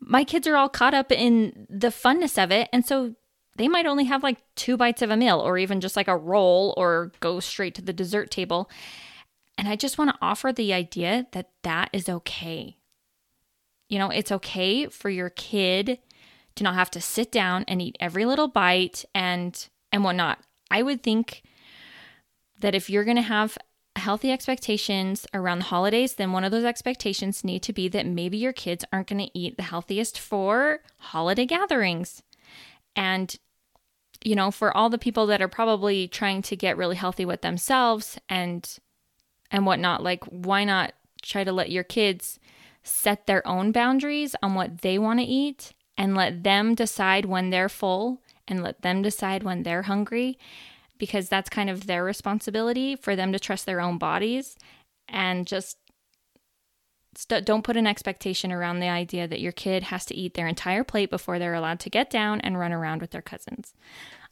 my 0.00 0.24
kids 0.24 0.48
are 0.48 0.56
all 0.56 0.68
caught 0.68 0.94
up 0.94 1.12
in 1.12 1.68
the 1.70 1.88
funness 1.88 2.42
of 2.42 2.50
it. 2.50 2.68
And 2.72 2.84
so 2.84 3.14
they 3.58 3.68
might 3.68 3.86
only 3.86 4.04
have 4.04 4.22
like 4.22 4.38
two 4.54 4.76
bites 4.76 5.02
of 5.02 5.10
a 5.10 5.16
meal 5.16 5.40
or 5.40 5.58
even 5.58 5.80
just 5.80 5.96
like 5.96 6.08
a 6.08 6.16
roll 6.16 6.72
or 6.76 7.12
go 7.20 7.40
straight 7.40 7.74
to 7.74 7.82
the 7.82 7.92
dessert 7.92 8.30
table. 8.30 8.70
And 9.58 9.68
I 9.68 9.76
just 9.76 9.98
want 9.98 10.10
to 10.10 10.18
offer 10.22 10.52
the 10.52 10.72
idea 10.72 11.26
that 11.32 11.50
that 11.64 11.90
is 11.92 12.08
okay. 12.08 12.78
You 13.88 13.98
know, 13.98 14.10
it's 14.10 14.32
okay 14.32 14.86
for 14.86 15.10
your 15.10 15.30
kid 15.30 15.98
to 16.54 16.64
not 16.64 16.74
have 16.74 16.90
to 16.92 17.00
sit 17.00 17.32
down 17.32 17.64
and 17.66 17.82
eat 17.82 17.96
every 18.00 18.24
little 18.24 18.48
bite 18.48 19.04
and 19.14 19.68
and 19.90 20.04
whatnot. 20.04 20.38
I 20.70 20.82
would 20.82 21.02
think 21.02 21.42
that 22.60 22.74
if 22.74 22.88
you're 22.88 23.04
going 23.04 23.16
to 23.16 23.22
have 23.22 23.58
healthy 23.96 24.30
expectations 24.30 25.26
around 25.34 25.58
the 25.58 25.64
holidays, 25.64 26.14
then 26.14 26.32
one 26.32 26.44
of 26.44 26.52
those 26.52 26.64
expectations 26.64 27.42
need 27.42 27.62
to 27.62 27.72
be 27.72 27.88
that 27.88 28.06
maybe 28.06 28.36
your 28.36 28.52
kids 28.52 28.84
aren't 28.92 29.08
going 29.08 29.26
to 29.26 29.38
eat 29.38 29.56
the 29.56 29.64
healthiest 29.64 30.18
for 30.18 30.80
holiday 30.98 31.46
gatherings. 31.46 32.22
And 32.94 33.36
you 34.28 34.36
know, 34.36 34.50
for 34.50 34.76
all 34.76 34.90
the 34.90 34.98
people 34.98 35.26
that 35.26 35.40
are 35.40 35.48
probably 35.48 36.06
trying 36.06 36.42
to 36.42 36.54
get 36.54 36.76
really 36.76 36.96
healthy 36.96 37.24
with 37.24 37.40
themselves 37.40 38.18
and 38.28 38.78
and 39.50 39.64
whatnot, 39.64 40.02
like 40.02 40.22
why 40.24 40.64
not 40.64 40.92
try 41.22 41.44
to 41.44 41.52
let 41.52 41.70
your 41.70 41.82
kids 41.82 42.38
set 42.82 43.26
their 43.26 43.46
own 43.48 43.72
boundaries 43.72 44.36
on 44.42 44.54
what 44.54 44.82
they 44.82 44.98
want 44.98 45.18
to 45.18 45.24
eat 45.24 45.72
and 45.96 46.14
let 46.14 46.42
them 46.44 46.74
decide 46.74 47.24
when 47.24 47.48
they're 47.48 47.70
full 47.70 48.20
and 48.46 48.62
let 48.62 48.82
them 48.82 49.00
decide 49.00 49.42
when 49.42 49.62
they're 49.62 49.82
hungry 49.82 50.38
because 50.98 51.30
that's 51.30 51.48
kind 51.48 51.70
of 51.70 51.86
their 51.86 52.04
responsibility 52.04 52.96
for 52.96 53.16
them 53.16 53.32
to 53.32 53.38
trust 53.38 53.64
their 53.64 53.80
own 53.80 53.96
bodies 53.96 54.56
and 55.08 55.46
just 55.46 55.78
st- 57.16 57.44
don't 57.44 57.64
put 57.64 57.76
an 57.76 57.86
expectation 57.86 58.52
around 58.52 58.80
the 58.80 58.88
idea 58.88 59.26
that 59.26 59.40
your 59.40 59.52
kid 59.52 59.84
has 59.84 60.04
to 60.06 60.14
eat 60.14 60.34
their 60.34 60.46
entire 60.46 60.84
plate 60.84 61.10
before 61.10 61.38
they're 61.38 61.54
allowed 61.54 61.80
to 61.80 61.90
get 61.90 62.10
down 62.10 62.40
and 62.42 62.58
run 62.58 62.72
around 62.72 63.00
with 63.00 63.10
their 63.10 63.22
cousins. 63.22 63.74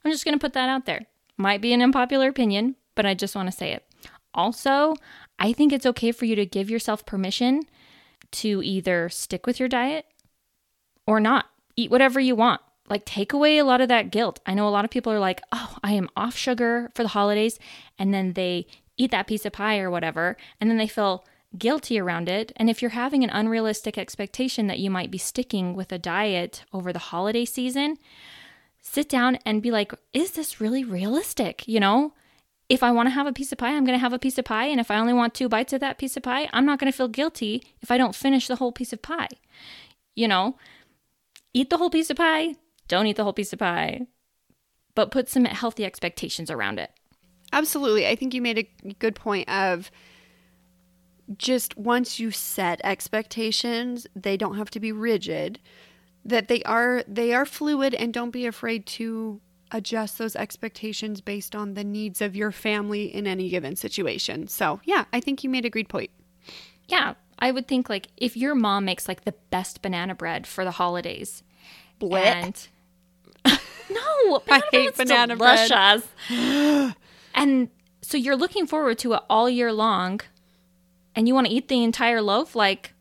I'm 0.07 0.13
just 0.13 0.25
going 0.25 0.39
to 0.39 0.41
put 0.41 0.53
that 0.53 0.69
out 0.69 0.87
there. 0.87 1.07
Might 1.37 1.61
be 1.61 1.73
an 1.73 1.83
unpopular 1.83 2.29
opinion, 2.29 2.77
but 2.95 3.05
I 3.05 3.15
just 3.15 3.35
want 3.35 3.51
to 3.51 3.57
say 3.57 3.73
it. 3.73 3.85
Also, 4.33 4.95
I 5.39 5.53
think 5.53 5.73
it's 5.73 5.85
okay 5.85 6.13
for 6.13 6.27
you 6.27 6.37
to 6.37 6.47
give 6.47 6.71
yourself 6.71 7.05
permission 7.05 7.65
to 8.33 8.63
either 8.63 9.09
stick 9.09 9.47
with 9.47 9.59
your 9.59 9.69
diet 9.69 10.07
or 11.09 11.19
not. 11.19 11.47
Eat 11.75 11.91
whatever 11.91 12.21
you 12.21 12.37
want. 12.37 12.61
Like, 12.89 13.05
take 13.05 13.33
away 13.33 13.59
a 13.59 13.65
lot 13.65 13.81
of 13.81 13.89
that 13.89 14.13
guilt. 14.13 14.39
I 14.47 14.55
know 14.55 14.69
a 14.69 14.71
lot 14.71 14.85
of 14.85 14.93
people 14.93 15.13
are 15.13 15.19
like, 15.19 15.43
oh, 15.51 15.77
I 15.83 15.93
am 15.95 16.09
off 16.17 16.37
sugar 16.37 16.93
for 16.95 17.03
the 17.03 17.09
holidays. 17.09 17.59
And 17.99 18.15
then 18.15 18.35
they 18.35 18.69
eat 18.97 19.11
that 19.11 19.27
piece 19.27 19.45
of 19.45 19.55
pie 19.55 19.81
or 19.81 19.91
whatever. 19.91 20.37
And 20.61 20.71
then 20.71 20.77
they 20.77 20.87
feel 20.87 21.25
guilty 21.59 21.99
around 21.99 22.29
it. 22.29 22.53
And 22.55 22.71
if 22.71 22.81
you're 22.81 22.93
having 22.93 23.25
an 23.25 23.31
unrealistic 23.31 23.99
expectation 23.99 24.69
that 24.69 24.79
you 24.79 24.89
might 24.89 25.11
be 25.11 25.19
sticking 25.19 25.75
with 25.75 25.91
a 25.91 25.99
diet 25.99 26.65
over 26.73 26.93
the 26.93 27.01
holiday 27.01 27.45
season, 27.45 27.97
sit 28.87 29.09
down 29.09 29.37
and 29.45 29.63
be 29.63 29.71
like, 29.71 29.93
is 30.13 30.33
this 30.33 30.61
really 30.61 30.85
realistic? 30.85 31.67
You 31.67 31.81
know, 31.81 32.15
if 32.69 32.83
I 32.83 32.93
want 32.93 33.07
to 33.07 33.11
have 33.11 33.27
a 33.27 33.33
piece 33.33 33.51
of 33.51 33.59
pie, 33.59 33.77
I'm 33.77 33.85
going 33.85 33.99
to 33.99 34.03
have 34.03 34.13
a 34.13 34.19
piece 34.19 34.39
of 34.39 34.45
pie. 34.45 34.67
And 34.67 34.81
if 34.81 34.91
I 34.91 34.99
only 34.99 35.13
want 35.13 35.35
two 35.35 35.49
bites 35.49 35.73
of 35.73 35.81
that 35.81 35.99
piece 35.99 36.17
of 36.17 36.23
pie, 36.23 36.49
I'm 36.53 36.65
not 36.65 36.79
going 36.79 36.91
to 36.91 36.97
feel 36.97 37.09
guilty 37.09 37.63
if 37.83 37.91
I 37.91 37.99
don't 37.99 38.15
finish 38.15 38.47
the 38.47 38.57
whole 38.57 38.73
piece 38.73 38.93
of 38.93 39.03
pie. 39.03 39.29
You 40.15 40.29
know, 40.29 40.57
eat 41.53 41.69
the 41.69 41.79
whole 41.79 41.91
piece 41.91 42.11
of 42.11 42.17
pie, 42.17 42.55
don't 42.89 43.07
eat 43.07 43.17
the 43.17 43.25
whole 43.25 43.33
piece 43.33 43.53
of 43.53 43.59
pie, 43.59 44.07
but 44.95 45.11
put 45.11 45.29
some 45.29 45.45
healthy 45.45 45.85
expectations 45.85 46.51
around 46.51 46.79
it. 46.79 46.91
Absolutely. 47.53 48.07
I 48.07 48.17
think 48.17 48.35
you 48.35 48.41
made 48.41 48.59
a 48.59 48.93
good 48.95 49.17
point 49.17 49.49
of 49.49 49.91
just 51.37 51.77
once 51.77 52.21
you 52.21 52.31
set 52.31 52.81
expectations, 52.85 54.07
they 54.15 54.37
don't 54.37 54.57
have 54.57 54.71
to 54.71 54.81
be 54.81 54.93
rigid. 54.93 55.59
That 56.29 56.49
they 56.49 56.63
are 56.65 57.05
they 57.07 57.33
are 57.33 57.47
fluid 57.47 57.95
and 57.95 58.13
don't 58.13 58.31
be 58.31 58.47
afraid 58.47 58.87
to 58.87 59.41
adjust 59.73 60.19
those 60.19 60.37
expectations 60.37 61.21
based 61.21 61.55
on 61.57 61.75
the 61.75 61.85
needs 61.85 62.21
of 62.21 62.37
your 62.37 62.53
family 62.53 63.15
in 63.15 63.27
any 63.27 63.49
given 63.49 63.77
situation. 63.77 64.49
So, 64.49 64.81
yeah, 64.85 65.05
I 65.13 65.21
think 65.21 65.43
you 65.43 65.51
made 65.51 65.65
a 65.65 65.71
great 65.71 65.89
point. 65.89 66.11
Yeah, 66.89 67.15
I 67.39 67.51
would 67.51 67.69
think 67.69 67.89
like 67.89 68.09
if 68.17 68.37
your 68.37 68.55
mom 68.55 68.85
makes 68.85 69.09
like 69.09 69.25
the 69.25 69.35
best 69.51 69.83
banana 69.83 70.15
bread 70.15 70.47
for 70.47 70.65
the 70.65 70.71
holidays. 70.73 71.43
Blit. 72.01 72.25
And 72.25 72.69
no, 73.91 74.43
I 74.49 74.63
hate 74.71 74.97
banana 74.97 75.37
delicious. 75.37 76.07
bread. 76.29 76.95
and 77.35 77.69
so 78.03 78.17
you're 78.17 78.37
looking 78.37 78.67
forward 78.67 78.99
to 78.99 79.15
it 79.15 79.23
all 79.29 79.49
year 79.51 79.73
long 79.73 80.21
and 81.15 81.27
you 81.27 81.35
want 81.35 81.47
to 81.47 81.53
eat 81.53 81.69
the 81.69 81.83
entire 81.83 82.21
loaf, 82.21 82.55
like 82.55 82.93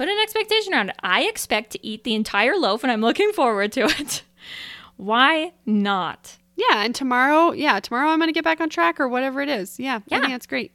put 0.00 0.08
an 0.08 0.18
expectation 0.22 0.72
around 0.72 0.88
it. 0.88 0.96
I 1.02 1.24
expect 1.24 1.72
to 1.72 1.86
eat 1.86 2.04
the 2.04 2.14
entire 2.14 2.56
loaf 2.56 2.82
and 2.82 2.90
I'm 2.90 3.02
looking 3.02 3.32
forward 3.32 3.70
to 3.72 3.82
it. 3.82 4.22
Why 4.96 5.52
not? 5.66 6.38
Yeah, 6.56 6.84
and 6.84 6.94
tomorrow, 6.94 7.52
yeah, 7.52 7.80
tomorrow 7.80 8.08
I'm 8.08 8.18
going 8.18 8.30
to 8.30 8.32
get 8.32 8.42
back 8.42 8.62
on 8.62 8.70
track 8.70 8.98
or 8.98 9.10
whatever 9.10 9.42
it 9.42 9.50
is. 9.50 9.78
Yeah, 9.78 10.00
yeah. 10.06 10.16
I 10.16 10.20
think 10.20 10.32
that's 10.32 10.46
great. 10.46 10.72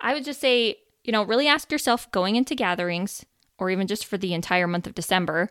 I 0.00 0.14
would 0.14 0.24
just 0.24 0.40
say, 0.40 0.76
you 1.02 1.10
know, 1.10 1.24
really 1.24 1.48
ask 1.48 1.72
yourself 1.72 2.08
going 2.12 2.36
into 2.36 2.54
gatherings 2.54 3.26
or 3.58 3.68
even 3.68 3.88
just 3.88 4.06
for 4.06 4.16
the 4.16 4.32
entire 4.32 4.68
month 4.68 4.86
of 4.86 4.94
December, 4.94 5.50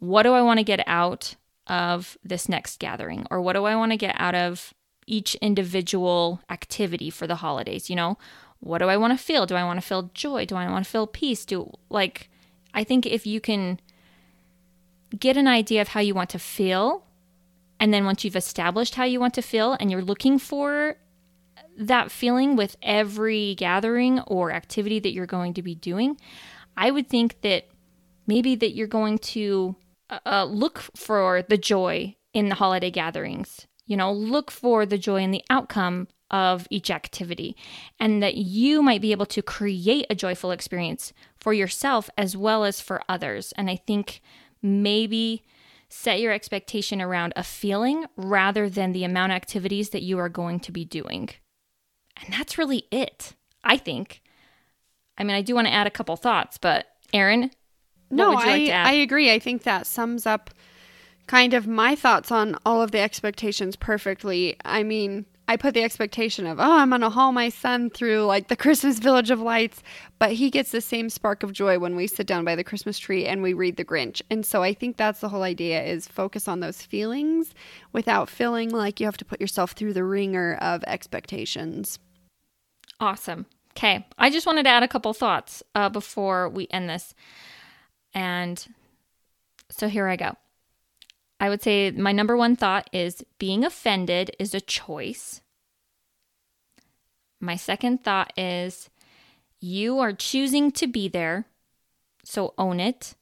what 0.00 0.24
do 0.24 0.34
I 0.34 0.42
want 0.42 0.58
to 0.58 0.64
get 0.64 0.84
out 0.86 1.34
of 1.66 2.18
this 2.22 2.46
next 2.46 2.78
gathering? 2.78 3.26
Or 3.30 3.40
what 3.40 3.54
do 3.54 3.64
I 3.64 3.74
want 3.74 3.92
to 3.92 3.96
get 3.96 4.16
out 4.18 4.34
of 4.34 4.74
each 5.06 5.34
individual 5.36 6.42
activity 6.50 7.08
for 7.08 7.26
the 7.26 7.36
holidays? 7.36 7.88
You 7.88 7.96
know, 7.96 8.18
what 8.60 8.78
do 8.78 8.86
I 8.86 8.96
want 8.96 9.18
to 9.18 9.22
feel? 9.22 9.46
Do 9.46 9.54
I 9.54 9.64
want 9.64 9.80
to 9.80 9.86
feel 9.86 10.10
joy? 10.14 10.44
Do 10.44 10.54
I 10.54 10.70
want 10.70 10.84
to 10.84 10.90
feel 10.90 11.06
peace? 11.06 11.44
Do 11.44 11.72
like 11.88 12.30
I 12.72 12.84
think 12.84 13.06
if 13.06 13.26
you 13.26 13.40
can 13.40 13.80
get 15.18 15.36
an 15.36 15.48
idea 15.48 15.80
of 15.80 15.88
how 15.88 16.00
you 16.00 16.14
want 16.14 16.30
to 16.30 16.38
feel 16.38 17.04
and 17.80 17.92
then 17.92 18.04
once 18.04 18.22
you've 18.24 18.36
established 18.36 18.94
how 18.94 19.04
you 19.04 19.18
want 19.18 19.34
to 19.34 19.42
feel 19.42 19.72
and 19.80 19.90
you're 19.90 20.02
looking 20.02 20.38
for 20.38 20.96
that 21.78 22.10
feeling 22.10 22.54
with 22.54 22.76
every 22.82 23.54
gathering 23.54 24.20
or 24.20 24.52
activity 24.52 25.00
that 25.00 25.12
you're 25.12 25.26
going 25.26 25.54
to 25.54 25.62
be 25.62 25.74
doing, 25.74 26.20
I 26.76 26.90
would 26.90 27.08
think 27.08 27.40
that 27.40 27.68
maybe 28.26 28.54
that 28.56 28.74
you're 28.74 28.86
going 28.86 29.18
to 29.18 29.76
uh, 30.10 30.18
uh, 30.26 30.44
look 30.44 30.78
for 30.94 31.42
the 31.42 31.56
joy 31.56 32.16
in 32.34 32.50
the 32.50 32.54
holiday 32.54 32.90
gatherings. 32.90 33.66
You 33.86 33.96
know, 33.96 34.12
look 34.12 34.50
for 34.50 34.84
the 34.84 34.98
joy 34.98 35.22
in 35.22 35.30
the 35.30 35.42
outcome 35.48 36.08
of 36.30 36.66
each 36.70 36.90
activity, 36.90 37.56
and 37.98 38.22
that 38.22 38.36
you 38.36 38.82
might 38.82 39.00
be 39.00 39.12
able 39.12 39.26
to 39.26 39.42
create 39.42 40.06
a 40.08 40.14
joyful 40.14 40.50
experience 40.50 41.12
for 41.36 41.52
yourself 41.52 42.08
as 42.16 42.36
well 42.36 42.64
as 42.64 42.80
for 42.80 43.02
others. 43.08 43.52
And 43.56 43.68
I 43.68 43.76
think 43.76 44.20
maybe 44.62 45.42
set 45.88 46.20
your 46.20 46.32
expectation 46.32 47.00
around 47.02 47.32
a 47.34 47.42
feeling 47.42 48.06
rather 48.16 48.68
than 48.70 48.92
the 48.92 49.04
amount 49.04 49.32
of 49.32 49.36
activities 49.36 49.90
that 49.90 50.02
you 50.02 50.18
are 50.18 50.28
going 50.28 50.60
to 50.60 50.72
be 50.72 50.84
doing. 50.84 51.30
And 52.22 52.32
that's 52.32 52.58
really 52.58 52.84
it, 52.90 53.34
I 53.64 53.76
think. 53.76 54.22
I 55.18 55.24
mean, 55.24 55.34
I 55.34 55.42
do 55.42 55.54
want 55.54 55.66
to 55.66 55.72
add 55.72 55.86
a 55.86 55.90
couple 55.90 56.16
thoughts, 56.16 56.58
but 56.58 56.86
Erin, 57.12 57.50
no, 58.10 58.34
I, 58.34 58.44
like 58.46 58.70
I 58.70 58.92
agree. 58.92 59.32
I 59.32 59.38
think 59.38 59.64
that 59.64 59.86
sums 59.86 60.26
up 60.26 60.50
kind 61.26 61.54
of 61.54 61.66
my 61.66 61.94
thoughts 61.94 62.32
on 62.32 62.56
all 62.64 62.82
of 62.82 62.90
the 62.90 63.00
expectations 63.00 63.76
perfectly. 63.76 64.56
I 64.64 64.82
mean, 64.82 65.26
I 65.50 65.56
put 65.56 65.74
the 65.74 65.82
expectation 65.82 66.46
of, 66.46 66.60
oh, 66.60 66.78
I'm 66.78 66.90
going 66.90 67.00
to 67.00 67.10
haul 67.10 67.32
my 67.32 67.48
son 67.48 67.90
through 67.90 68.24
like 68.24 68.46
the 68.46 68.54
Christmas 68.54 69.00
Village 69.00 69.32
of 69.32 69.40
Lights, 69.40 69.82
but 70.20 70.34
he 70.34 70.48
gets 70.48 70.70
the 70.70 70.80
same 70.80 71.10
spark 71.10 71.42
of 71.42 71.52
joy 71.52 71.76
when 71.80 71.96
we 71.96 72.06
sit 72.06 72.28
down 72.28 72.44
by 72.44 72.54
the 72.54 72.62
Christmas 72.62 73.00
tree 73.00 73.26
and 73.26 73.42
we 73.42 73.52
read 73.52 73.76
The 73.76 73.84
Grinch. 73.84 74.22
And 74.30 74.46
so 74.46 74.62
I 74.62 74.72
think 74.72 74.96
that's 74.96 75.18
the 75.18 75.28
whole 75.28 75.42
idea 75.42 75.82
is 75.82 76.06
focus 76.06 76.46
on 76.46 76.60
those 76.60 76.82
feelings 76.82 77.52
without 77.92 78.30
feeling 78.30 78.70
like 78.70 79.00
you 79.00 79.06
have 79.06 79.16
to 79.16 79.24
put 79.24 79.40
yourself 79.40 79.72
through 79.72 79.92
the 79.92 80.04
ringer 80.04 80.56
of 80.60 80.84
expectations. 80.86 81.98
Awesome. 83.00 83.44
Okay. 83.72 84.06
I 84.18 84.30
just 84.30 84.46
wanted 84.46 84.62
to 84.62 84.70
add 84.70 84.84
a 84.84 84.88
couple 84.88 85.12
thoughts 85.14 85.64
uh, 85.74 85.88
before 85.88 86.48
we 86.48 86.68
end 86.70 86.88
this. 86.88 87.12
And 88.14 88.64
so 89.68 89.88
here 89.88 90.06
I 90.06 90.14
go. 90.14 90.36
I 91.40 91.48
would 91.48 91.62
say 91.62 91.90
my 91.90 92.12
number 92.12 92.36
one 92.36 92.54
thought 92.54 92.90
is 92.92 93.24
being 93.38 93.64
offended 93.64 94.30
is 94.38 94.54
a 94.54 94.60
choice. 94.60 95.40
My 97.40 97.56
second 97.56 98.04
thought 98.04 98.32
is 98.36 98.90
you 99.58 99.98
are 99.98 100.12
choosing 100.12 100.70
to 100.72 100.86
be 100.86 101.08
there, 101.08 101.46
so 102.22 102.52
own 102.58 102.78
it. 102.78 103.14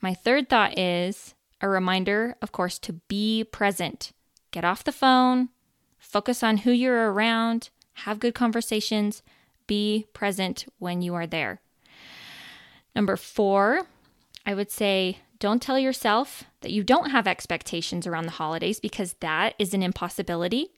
My 0.00 0.14
third 0.14 0.48
thought 0.48 0.78
is 0.78 1.34
a 1.60 1.68
reminder, 1.68 2.36
of 2.40 2.52
course, 2.52 2.78
to 2.80 2.94
be 3.08 3.42
present. 3.42 4.12
Get 4.52 4.64
off 4.64 4.84
the 4.84 4.92
phone, 4.92 5.48
focus 5.98 6.44
on 6.44 6.58
who 6.58 6.70
you're 6.70 7.12
around, 7.12 7.70
have 7.94 8.20
good 8.20 8.34
conversations, 8.34 9.22
be 9.66 10.06
present 10.12 10.66
when 10.78 11.02
you 11.02 11.14
are 11.14 11.26
there. 11.26 11.60
Number 12.94 13.16
four, 13.16 13.86
I 14.44 14.54
would 14.54 14.70
say 14.70 15.18
don't 15.42 15.60
tell 15.60 15.76
yourself 15.76 16.44
that 16.60 16.70
you 16.70 16.84
don't 16.84 17.10
have 17.10 17.26
expectations 17.26 18.06
around 18.06 18.26
the 18.26 18.30
holidays 18.30 18.78
because 18.78 19.14
that 19.14 19.56
is 19.58 19.74
an 19.74 19.82
impossibility. 19.82 20.68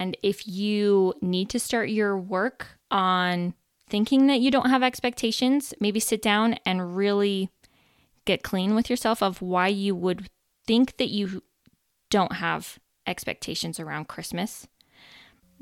And 0.00 0.16
if 0.20 0.48
you 0.48 1.14
need 1.22 1.48
to 1.50 1.60
start 1.60 1.90
your 1.90 2.18
work 2.18 2.66
on 2.90 3.54
thinking 3.88 4.26
that 4.26 4.40
you 4.40 4.50
don't 4.50 4.68
have 4.68 4.82
expectations, 4.82 5.74
maybe 5.78 6.00
sit 6.00 6.20
down 6.20 6.58
and 6.66 6.96
really 6.96 7.50
get 8.24 8.42
clean 8.42 8.74
with 8.74 8.90
yourself 8.90 9.22
of 9.22 9.40
why 9.40 9.68
you 9.68 9.94
would 9.94 10.28
think 10.66 10.96
that 10.96 11.10
you 11.10 11.44
don't 12.10 12.32
have 12.32 12.80
expectations 13.06 13.78
around 13.78 14.08
Christmas. 14.08 14.66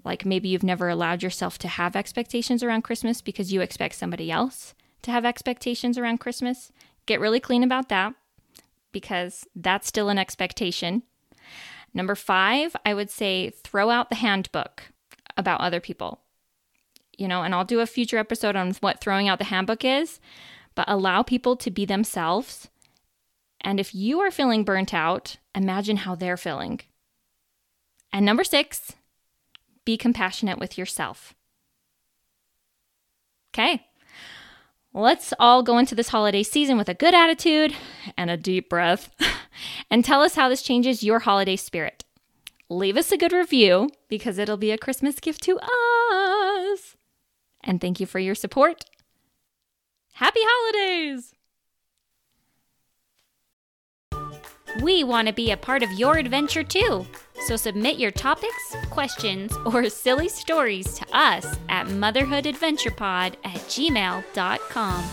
Like 0.05 0.25
maybe 0.25 0.49
you've 0.49 0.63
never 0.63 0.89
allowed 0.89 1.23
yourself 1.23 1.59
to 1.59 1.69
have 1.69 1.95
expectations 1.95 2.63
around 2.63 2.81
Christmas 2.81 3.21
because 3.21 3.53
you 3.53 3.61
expect 3.61 3.95
somebody 3.95 4.31
else 4.31 4.75
to 5.03 5.11
have 5.11 5.27
expectations 5.27 5.99
around 5.99 6.17
Christmas. 6.17 6.73
Get 7.05 7.21
really 7.21 7.41
clean 7.41 7.63
about 7.63 7.91
that 7.91 8.15
because 8.93 9.47
that's 9.55 9.89
still 9.89 10.09
an 10.09 10.19
expectation. 10.19 11.03
Number 11.95 12.15
five, 12.15 12.75
I 12.87 12.95
would 12.95 13.11
say 13.11 13.51
throw 13.51 13.91
out 13.91 14.09
the 14.09 14.17
handbook 14.17 14.85
about 15.37 15.61
other 15.61 15.81
people. 15.81 16.21
You 17.17 17.29
know, 17.29 17.43
and 17.43 17.55
I'll 17.55 17.65
do 17.65 17.81
a 17.81 17.87
future 17.87 18.19
episode 18.19 18.57
on 18.57 18.73
what 18.81 19.01
throwing 19.01 19.29
out 19.29 19.39
the 19.39 19.45
handbook 19.47 19.85
is, 19.85 20.19
but 20.75 20.89
allow 20.89 21.23
people 21.23 21.57
to 21.57 21.71
be 21.71 21.85
themselves. 21.85 22.69
And 23.61 23.79
if 23.79 23.95
you 23.95 24.21
are 24.21 24.31
feeling 24.31 24.65
burnt 24.65 24.95
out, 24.95 25.37
imagine 25.55 25.99
how 25.99 26.15
they're 26.15 26.37
feeling. 26.37 26.81
And 28.13 28.27
number 28.27 28.45
six, 28.45 28.93
be 29.85 29.97
compassionate 29.97 30.59
with 30.59 30.79
yourself. 30.79 31.35
Okay, 33.55 33.87
Let's 34.95 35.33
all 35.39 35.63
go 35.63 35.79
into 35.79 35.95
this 35.95 36.11
holiday 36.11 36.43
season 36.43 36.77
with 36.77 36.89
a 36.89 36.95
good 36.95 37.15
attitude 37.15 37.75
and 38.17 38.31
a 38.31 38.37
deep 38.37 38.69
breath 38.69 39.11
and 39.91 40.05
tell 40.05 40.21
us 40.21 40.35
how 40.35 40.51
this 40.51 40.63
changes 40.63 41.03
your 41.03 41.21
holiday 41.21 41.57
spirit. 41.57 42.05
Leave 42.69 42.99
us 42.99 43.11
a 43.11 43.17
good 43.17 43.33
review 43.33 43.89
because 44.09 44.37
it'll 44.37 44.59
be 44.59 44.71
a 44.71 44.79
Christmas 44.79 45.19
gift 45.19 45.43
to 45.45 45.59
us. 45.59 46.97
And 47.65 47.81
thank 47.81 48.01
you 48.01 48.07
for 48.07 48.19
your 48.19 48.35
support. 48.35 48.85
Happy 50.15 50.41
holidays! 50.43 51.33
We 54.81 55.05
want 55.05 55.29
to 55.29 55.35
be 55.35 55.51
a 55.51 55.57
part 55.57 55.83
of 55.83 55.93
your 55.93 56.17
adventure 56.17 56.65
too. 56.65 57.07
So 57.47 57.57
submit 57.57 57.99
your 57.99 58.11
topics, 58.11 58.77
questions, 58.91 59.53
or 59.67 59.89
silly 59.89 60.29
stories 60.29 60.95
to 60.95 61.07
us 61.17 61.47
at 61.69 61.87
motherhoodadventurepod 61.89 63.35
at 63.45 63.61
gmail.com. 63.69 65.05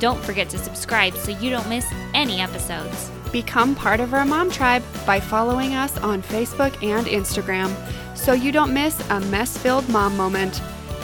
Don't 0.00 0.24
forget 0.24 0.48
to 0.50 0.58
subscribe 0.58 1.14
so 1.16 1.32
you 1.32 1.50
don't 1.50 1.68
miss 1.68 1.86
any 2.14 2.40
episodes. 2.40 3.10
Become 3.32 3.74
part 3.74 4.00
of 4.00 4.14
our 4.14 4.24
mom 4.24 4.50
tribe 4.50 4.82
by 5.04 5.18
following 5.18 5.74
us 5.74 5.96
on 5.98 6.22
Facebook 6.22 6.80
and 6.82 7.06
Instagram 7.06 7.74
so 8.16 8.32
you 8.32 8.52
don't 8.52 8.72
miss 8.72 8.98
a 9.10 9.20
mess 9.20 9.58
filled 9.58 9.88
mom 9.88 10.16
moment. 10.16 10.56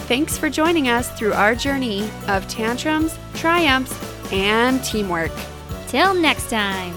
Thanks 0.06 0.38
for 0.38 0.48
joining 0.48 0.88
us 0.88 1.08
through 1.18 1.32
our 1.34 1.54
journey 1.54 2.08
of 2.28 2.46
tantrums, 2.48 3.18
triumphs, 3.34 3.94
and 4.32 4.82
teamwork. 4.84 5.32
Till 5.88 6.14
next 6.14 6.50
time. 6.50 6.94